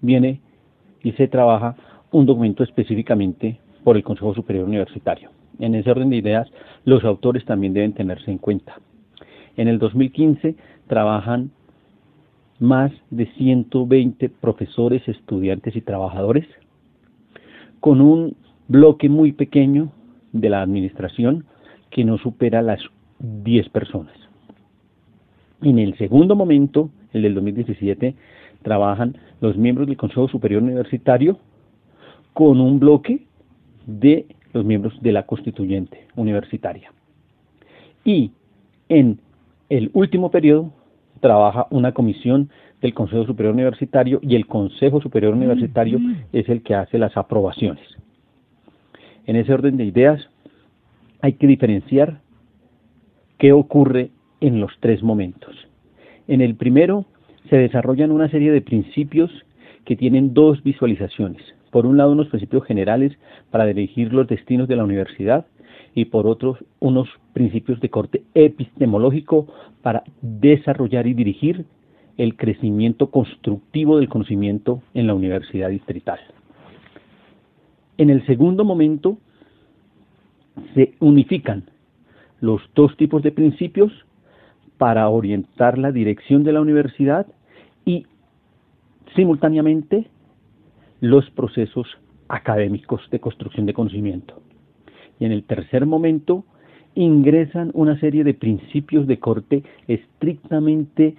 [0.00, 0.40] viene
[1.02, 1.76] y se trabaja
[2.10, 5.30] un documento específicamente por el Consejo Superior Universitario.
[5.58, 6.48] En ese orden de ideas,
[6.84, 8.76] los autores también deben tenerse en cuenta.
[9.56, 11.50] En el 2015 trabajan
[12.58, 16.46] más de 120 profesores, estudiantes y trabajadores,
[17.80, 18.36] con un
[18.68, 19.92] bloque muy pequeño
[20.32, 21.44] de la administración
[21.90, 22.80] que no supera las
[23.18, 24.14] 10 personas.
[25.60, 28.14] En el segundo momento, el del 2017,
[28.62, 31.38] trabajan los miembros del Consejo Superior Universitario
[32.32, 33.26] con un bloque
[33.86, 36.92] de los miembros de la constituyente universitaria.
[38.04, 38.32] Y
[38.88, 39.18] en
[39.68, 40.72] el último periodo
[41.20, 42.50] trabaja una comisión
[42.80, 45.98] del Consejo Superior Universitario y el Consejo Superior Universitario
[46.32, 47.86] es el que hace las aprobaciones.
[49.24, 50.28] En ese orden de ideas
[51.20, 52.20] hay que diferenciar
[53.38, 54.10] qué ocurre
[54.40, 55.56] en los tres momentos.
[56.28, 57.04] En el primero
[57.50, 59.30] se desarrollan una serie de principios
[59.84, 61.42] que tienen dos visualizaciones.
[61.70, 63.12] Por un lado, unos principios generales
[63.50, 65.46] para dirigir los destinos de la universidad
[65.94, 69.46] y por otro, unos principios de corte epistemológico
[69.82, 71.66] para desarrollar y dirigir
[72.16, 76.20] el crecimiento constructivo del conocimiento en la universidad distrital.
[77.98, 79.18] En el segundo momento
[80.74, 81.64] se unifican
[82.40, 83.92] los dos tipos de principios
[84.78, 87.26] para orientar la dirección de la universidad
[87.84, 88.06] y
[89.14, 90.08] simultáneamente
[91.00, 91.86] los procesos
[92.28, 94.40] académicos de construcción de conocimiento.
[95.18, 96.44] Y en el tercer momento
[96.94, 101.16] ingresan una serie de principios de corte estrictamente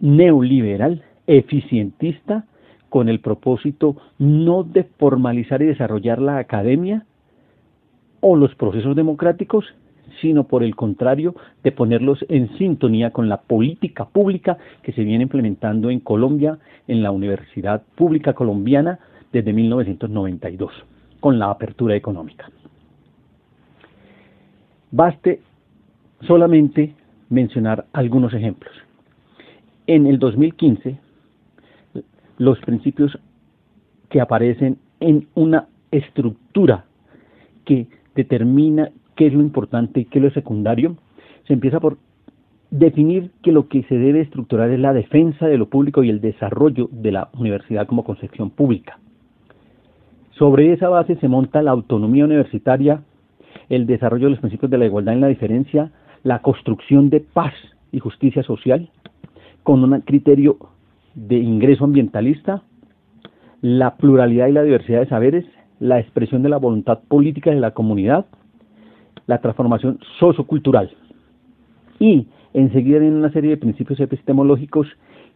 [0.00, 2.44] neoliberal, eficientista,
[2.88, 7.04] con el propósito no de formalizar y desarrollar la academia
[8.20, 9.66] o los procesos democráticos,
[10.20, 15.24] sino por el contrario, de ponerlos en sintonía con la política pública que se viene
[15.24, 16.58] implementando en Colombia,
[16.88, 18.98] en la Universidad Pública Colombiana,
[19.32, 20.72] desde 1992,
[21.20, 22.50] con la apertura económica.
[24.90, 25.40] Baste
[26.22, 26.94] solamente
[27.28, 28.72] mencionar algunos ejemplos.
[29.86, 30.98] En el 2015,
[32.38, 33.18] los principios
[34.08, 36.84] que aparecen en una estructura
[37.64, 40.96] que determina qué es lo importante y qué es lo secundario,
[41.46, 41.98] se empieza por
[42.70, 46.20] definir que lo que se debe estructurar es la defensa de lo público y el
[46.20, 48.98] desarrollo de la universidad como concepción pública.
[50.32, 53.02] Sobre esa base se monta la autonomía universitaria,
[53.68, 57.54] el desarrollo de los principios de la igualdad en la diferencia, la construcción de paz
[57.92, 58.90] y justicia social,
[59.62, 60.58] con un criterio
[61.14, 62.62] de ingreso ambientalista,
[63.62, 65.46] la pluralidad y la diversidad de saberes,
[65.80, 68.26] la expresión de la voluntad política de la comunidad,
[69.26, 70.90] la transformación sociocultural.
[71.98, 74.86] Y enseguida viene una serie de principios epistemológicos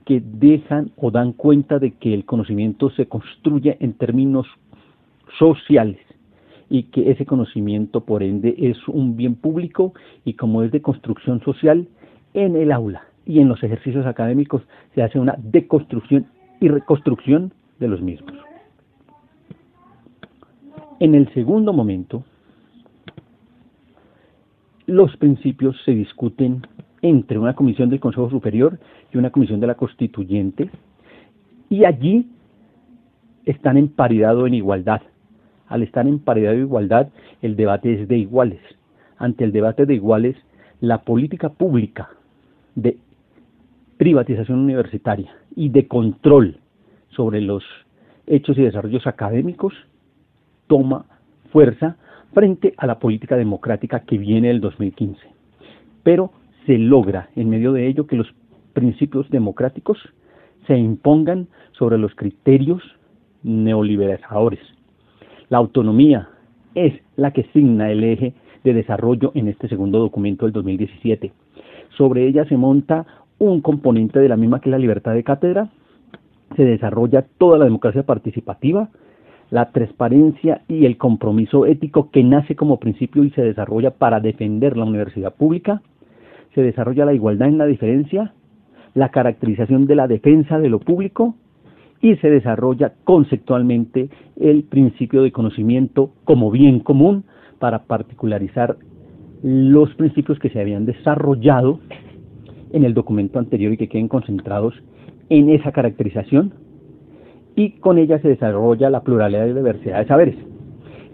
[0.04, 4.46] que dejan o dan cuenta de que el conocimiento se construye en términos
[5.38, 5.98] sociales
[6.68, 9.92] y que ese conocimiento por ende es un bien público
[10.24, 11.88] y como es de construcción social
[12.32, 14.62] en el aula y en los ejercicios académicos
[14.94, 16.26] se hace una deconstrucción
[16.60, 18.34] y reconstrucción de los mismos.
[21.00, 22.24] En el segundo momento,
[24.90, 26.66] los principios se discuten
[27.00, 28.78] entre una comisión del Consejo Superior
[29.12, 30.68] y una comisión de la Constituyente,
[31.68, 32.28] y allí
[33.44, 35.00] están en paridad o en igualdad.
[35.68, 37.08] Al estar en paridad o igualdad,
[37.40, 38.60] el debate es de iguales.
[39.16, 40.36] Ante el debate de iguales,
[40.80, 42.10] la política pública
[42.74, 42.98] de
[43.96, 46.58] privatización universitaria y de control
[47.10, 47.62] sobre los
[48.26, 49.74] hechos y desarrollos académicos
[50.66, 51.04] toma
[51.52, 51.96] fuerza
[52.32, 55.20] frente a la política democrática que viene del 2015.
[56.02, 56.32] Pero
[56.66, 58.32] se logra en medio de ello que los
[58.72, 59.98] principios democráticos
[60.66, 62.82] se impongan sobre los criterios
[63.42, 64.60] neoliberalizadores.
[65.48, 66.28] La autonomía
[66.74, 71.32] es la que signa el eje de desarrollo en este segundo documento del 2017.
[71.96, 73.06] Sobre ella se monta
[73.38, 75.70] un componente de la misma que la libertad de cátedra,
[76.56, 78.90] se desarrolla toda la democracia participativa,
[79.50, 84.76] la transparencia y el compromiso ético que nace como principio y se desarrolla para defender
[84.76, 85.82] la universidad pública,
[86.54, 88.32] se desarrolla la igualdad en la diferencia,
[88.94, 91.34] la caracterización de la defensa de lo público
[92.00, 97.24] y se desarrolla conceptualmente el principio de conocimiento como bien común
[97.58, 98.76] para particularizar
[99.42, 101.80] los principios que se habían desarrollado
[102.72, 104.74] en el documento anterior y que queden concentrados
[105.28, 106.52] en esa caracterización
[107.56, 110.36] y con ella se desarrolla la pluralidad y diversidad de saberes.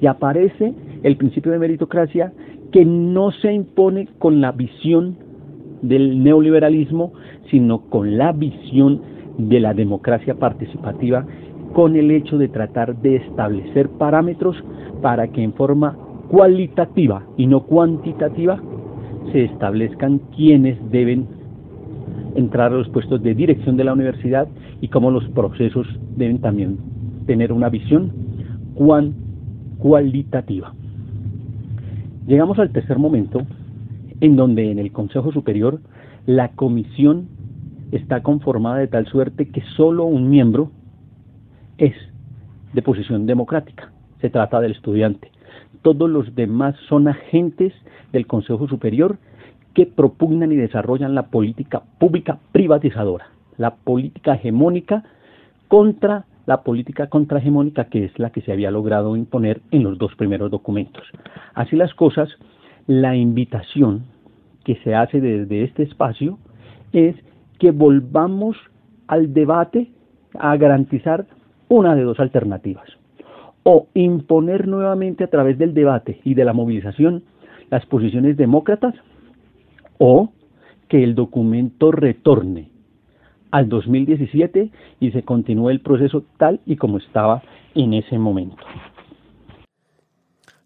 [0.00, 2.32] Y aparece el principio de meritocracia
[2.72, 5.16] que no se impone con la visión
[5.82, 7.12] del neoliberalismo,
[7.50, 9.00] sino con la visión
[9.38, 11.26] de la democracia participativa,
[11.72, 14.56] con el hecho de tratar de establecer parámetros
[15.02, 15.96] para que en forma
[16.28, 18.60] cualitativa y no cuantitativa
[19.32, 21.26] se establezcan quienes deben
[22.36, 24.48] entrar a los puestos de dirección de la universidad
[24.80, 25.86] y cómo los procesos
[26.16, 26.78] deben también
[27.26, 28.12] tener una visión
[29.78, 30.74] cualitativa.
[32.26, 33.42] Llegamos al tercer momento
[34.20, 35.80] en donde en el Consejo Superior
[36.26, 37.28] la comisión
[37.92, 40.70] está conformada de tal suerte que solo un miembro
[41.78, 41.94] es
[42.72, 43.92] de posición democrática.
[44.20, 45.30] Se trata del estudiante.
[45.82, 47.72] Todos los demás son agentes
[48.12, 49.18] del Consejo Superior
[49.76, 53.26] que propugnan y desarrollan la política pública privatizadora,
[53.58, 55.04] la política hegemónica
[55.68, 60.14] contra la política contrahegemónica que es la que se había logrado imponer en los dos
[60.14, 61.04] primeros documentos.
[61.52, 62.30] Así las cosas,
[62.86, 64.06] la invitación
[64.64, 66.38] que se hace desde este espacio
[66.94, 67.14] es
[67.58, 68.56] que volvamos
[69.08, 69.90] al debate
[70.38, 71.26] a garantizar
[71.68, 72.88] una de dos alternativas.
[73.62, 77.24] O imponer nuevamente a través del debate y de la movilización
[77.68, 78.94] las posiciones demócratas
[79.98, 80.32] o
[80.88, 82.70] que el documento retorne
[83.50, 84.70] al 2017
[85.00, 87.42] y se continúe el proceso tal y como estaba
[87.74, 88.64] en ese momento.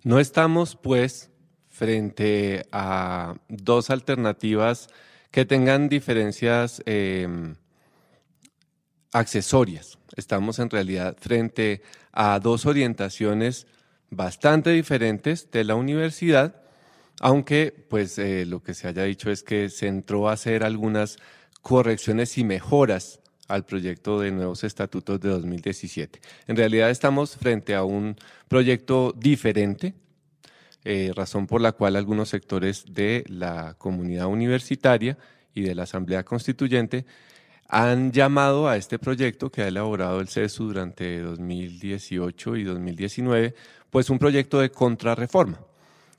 [0.03, 1.31] No estamos, pues,
[1.69, 4.89] frente a dos alternativas
[5.31, 7.55] que tengan diferencias em,
[9.13, 9.99] accesorias.
[10.17, 11.83] Estamos en realidad frente
[12.13, 13.67] a dos orientaciones
[14.11, 16.63] bastante diferentes de la universidad,
[17.21, 21.19] aunque pues eh, lo que se haya dicho es que se entró a hacer algunas
[21.63, 26.21] correcciones y mejoras al proyecto de nuevos estatutos de 2017.
[26.47, 28.17] En realidad estamos frente a un
[28.49, 29.95] proyecto diferente,
[30.85, 35.19] eh, razón por la cual algunos sectores de la comunidad universitaria
[35.53, 37.05] y de la Asamblea Constituyente
[37.69, 43.55] han llamado a este proyecto que ha elaborado el CESU durante 2018 y 2019,
[43.91, 45.61] pues un proyecto de contrarreforma.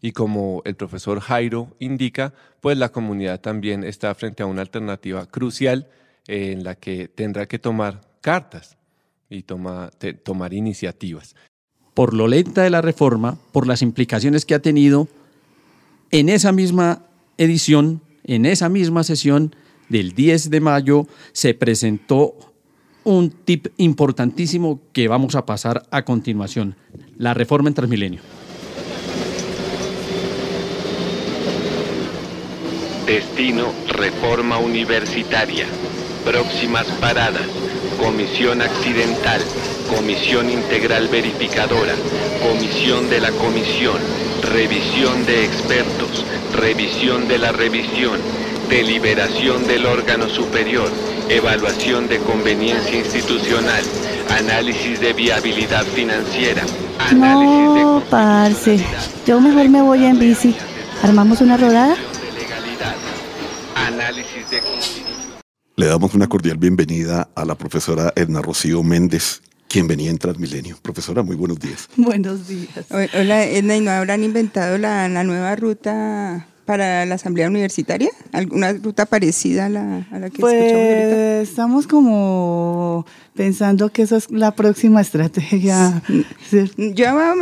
[0.01, 5.27] Y como el profesor Jairo indica, pues la comunidad también está frente a una alternativa
[5.27, 5.87] crucial
[6.27, 8.77] en la que tendrá que tomar cartas
[9.29, 11.35] y tomar iniciativas.
[11.93, 15.07] Por lo lenta de la reforma, por las implicaciones que ha tenido,
[16.09, 17.05] en esa misma
[17.37, 19.55] edición, en esa misma sesión
[19.89, 22.35] del 10 de mayo, se presentó
[23.03, 26.75] un tip importantísimo que vamos a pasar a continuación,
[27.17, 28.21] la reforma en Transmilenio.
[33.11, 35.65] Destino Reforma Universitaria.
[36.23, 37.41] Próximas paradas.
[37.99, 39.41] Comisión Accidental.
[39.93, 41.93] Comisión Integral Verificadora.
[42.41, 43.97] Comisión de la Comisión.
[44.43, 46.23] Revisión de expertos.
[46.55, 48.17] Revisión de la revisión.
[48.69, 50.87] Deliberación del órgano superior.
[51.27, 53.83] Evaluación de conveniencia institucional.
[54.29, 56.63] Análisis de viabilidad financiera.
[56.97, 58.79] Análisis no, parce.
[59.27, 60.55] Yo mejor me voy en bici.
[61.03, 61.97] ¿Armamos una rodada?
[64.11, 64.59] Análisis de
[65.77, 70.77] Le damos una cordial bienvenida a la profesora Edna Rocío Méndez, quien venía en Transmilenio.
[70.81, 71.87] Profesora, muy buenos días.
[71.95, 72.87] Buenos días.
[72.89, 78.09] Hola, Edna, ¿y no habrán inventado la, nueva ruta para la Asamblea Universitaria?
[78.33, 81.41] ¿Alguna ruta parecida a la, a la que pues, escuchamos ahorita?
[81.43, 86.01] Estamos como pensando que esa es la próxima estrategia.
[86.75, 87.33] Ya va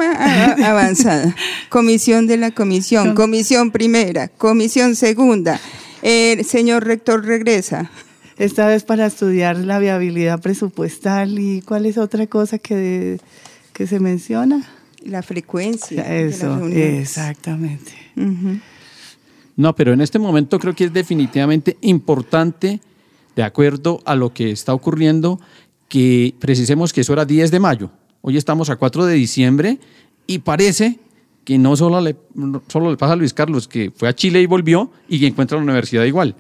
[0.68, 1.36] avanzada.
[1.70, 5.60] comisión de la comisión, comisión primera, comisión segunda
[6.02, 7.92] el señor rector regresa.
[8.38, 13.20] Esta vez para estudiar la viabilidad presupuestal y cuál es otra cosa que,
[13.74, 14.66] que se menciona.
[15.04, 16.04] La frecuencia.
[16.18, 17.92] Eso, exactamente.
[19.56, 22.82] No, pero en este momento creo que es definitivamente importante,
[23.36, 25.40] de acuerdo a lo que está ocurriendo,
[25.88, 27.92] que precisemos que eso era 10 de mayo.
[28.22, 29.80] Hoy estamos a 4 de diciembre
[30.28, 31.00] y parece
[31.50, 32.16] que no solo le,
[32.68, 35.58] solo le pasa a Luis Carlos, que fue a Chile y volvió y que encuentra
[35.58, 36.36] la universidad igual.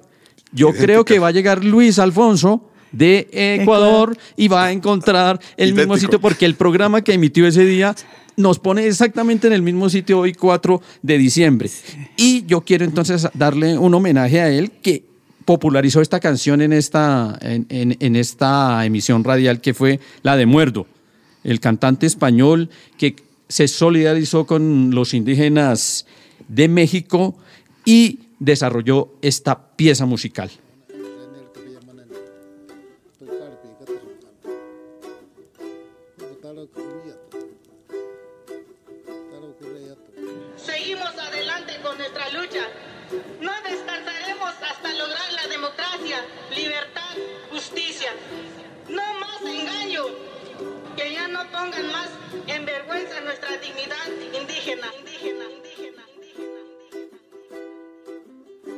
[0.51, 5.73] Yo creo que va a llegar Luis Alfonso de Ecuador y va a encontrar el
[5.73, 7.95] mismo sitio porque el programa que emitió ese día
[8.37, 11.71] nos pone exactamente en el mismo sitio hoy 4 de diciembre.
[12.15, 15.05] Y yo quiero entonces darle un homenaje a él que
[15.43, 17.65] popularizó esta canción en esta, en,
[17.99, 20.85] en esta emisión radial que fue la de Muerdo,
[21.43, 22.69] el cantante español
[22.99, 23.15] que
[23.49, 26.05] se solidarizó con los indígenas
[26.47, 27.35] de México
[27.83, 30.51] y desarrolló esta pieza musical.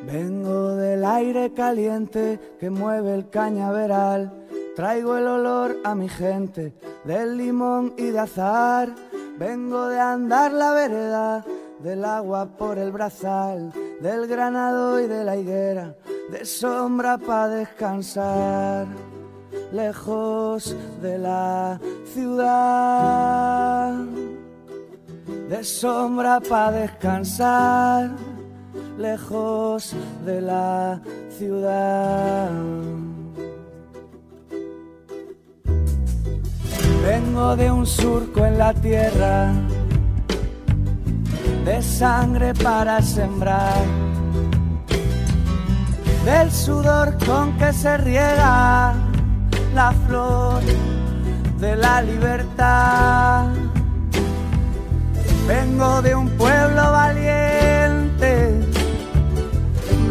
[0.06, 4.32] Vengo del aire caliente que mueve el cañaveral.
[4.76, 6.74] Traigo el olor a mi gente
[7.04, 8.96] del limón y de azar.
[9.38, 11.46] Vengo de andar la vereda,
[11.80, 13.72] del agua por el brazal,
[14.02, 15.96] del granado y de la higuera,
[16.32, 18.88] de sombra para descansar,
[19.72, 21.80] lejos de la
[22.14, 23.96] ciudad.
[25.50, 28.12] De sombra para descansar,
[28.98, 29.96] lejos
[30.26, 31.02] de la
[31.38, 32.50] ciudad.
[37.06, 39.54] Vengo de un surco en la tierra,
[41.66, 43.84] de sangre para sembrar,
[46.26, 48.94] del sudor con que se riega
[49.74, 50.62] la flor
[51.60, 53.48] de la libertad.
[55.48, 57.61] Vengo de un pueblo valiente,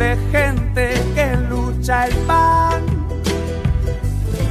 [0.01, 2.81] de gente que lucha el pan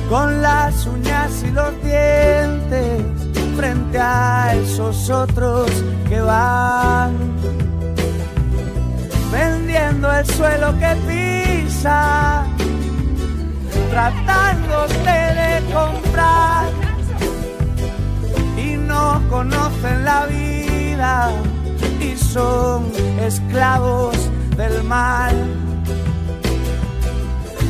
[0.08, 3.02] con las uñas y los dientes
[3.58, 5.72] frente a esos otros
[6.08, 7.14] que van
[9.32, 12.46] vendiendo el suelo que pisa,
[13.90, 16.70] tratándose de comprar
[18.56, 21.32] y no conocen la vida
[22.00, 24.16] y son esclavos
[24.60, 25.34] del mal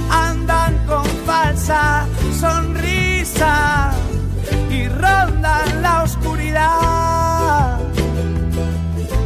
[0.10, 2.08] andan con falsa
[2.40, 3.92] sonrisa
[4.72, 7.80] y rondan la oscuridad.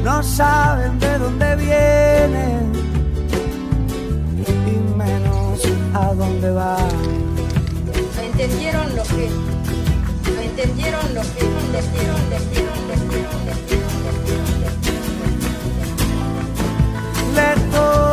[0.03, 2.73] No saben de dónde vienen
[4.73, 5.61] y menos
[5.93, 6.93] a dónde van.
[8.15, 9.29] No entendieron lo que,
[10.35, 12.72] no entendieron lo que, no entendieron, entendieron, entendieron,
[17.73, 18.12] Lejos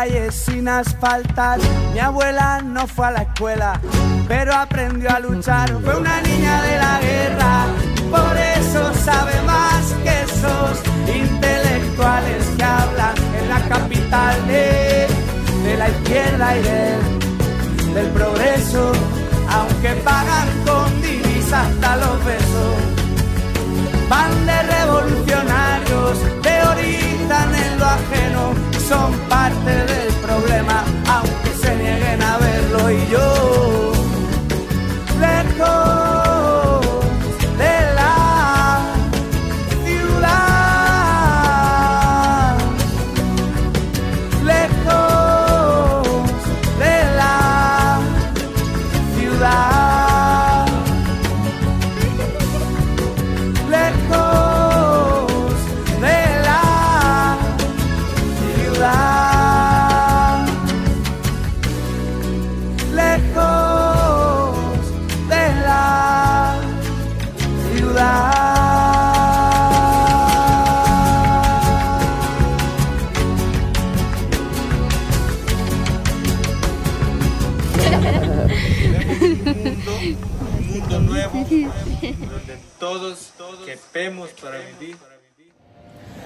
[0.00, 1.58] calles sin asfaltar.
[1.92, 3.80] Mi abuela no fue a la escuela,
[4.28, 5.68] pero aprendió a luchar.
[5.84, 7.66] Fue una niña de la guerra,
[8.10, 15.06] por eso sabe más que esos intelectuales que hablan en la capital de,
[15.64, 17.19] de la izquierda y del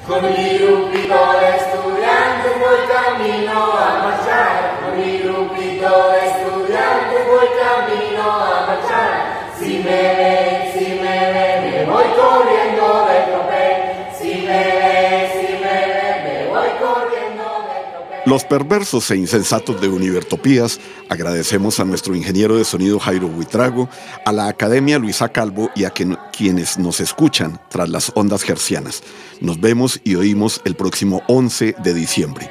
[0.06, 4.81] Con mi grupito de estudiantes voy camino a marchar.
[4.82, 9.51] Con mi grupito de estudiantes voy camino a marchar.
[9.59, 10.53] Si me
[18.35, 23.89] Los perversos e insensatos de Univertopías, agradecemos a nuestro ingeniero de sonido Jairo Huitrago,
[24.27, 29.05] a la Academia Luisa Calvo y a quien- quienes nos escuchan tras las ondas gercianas.
[29.40, 32.51] Nos vemos y oímos el próximo 11 de diciembre.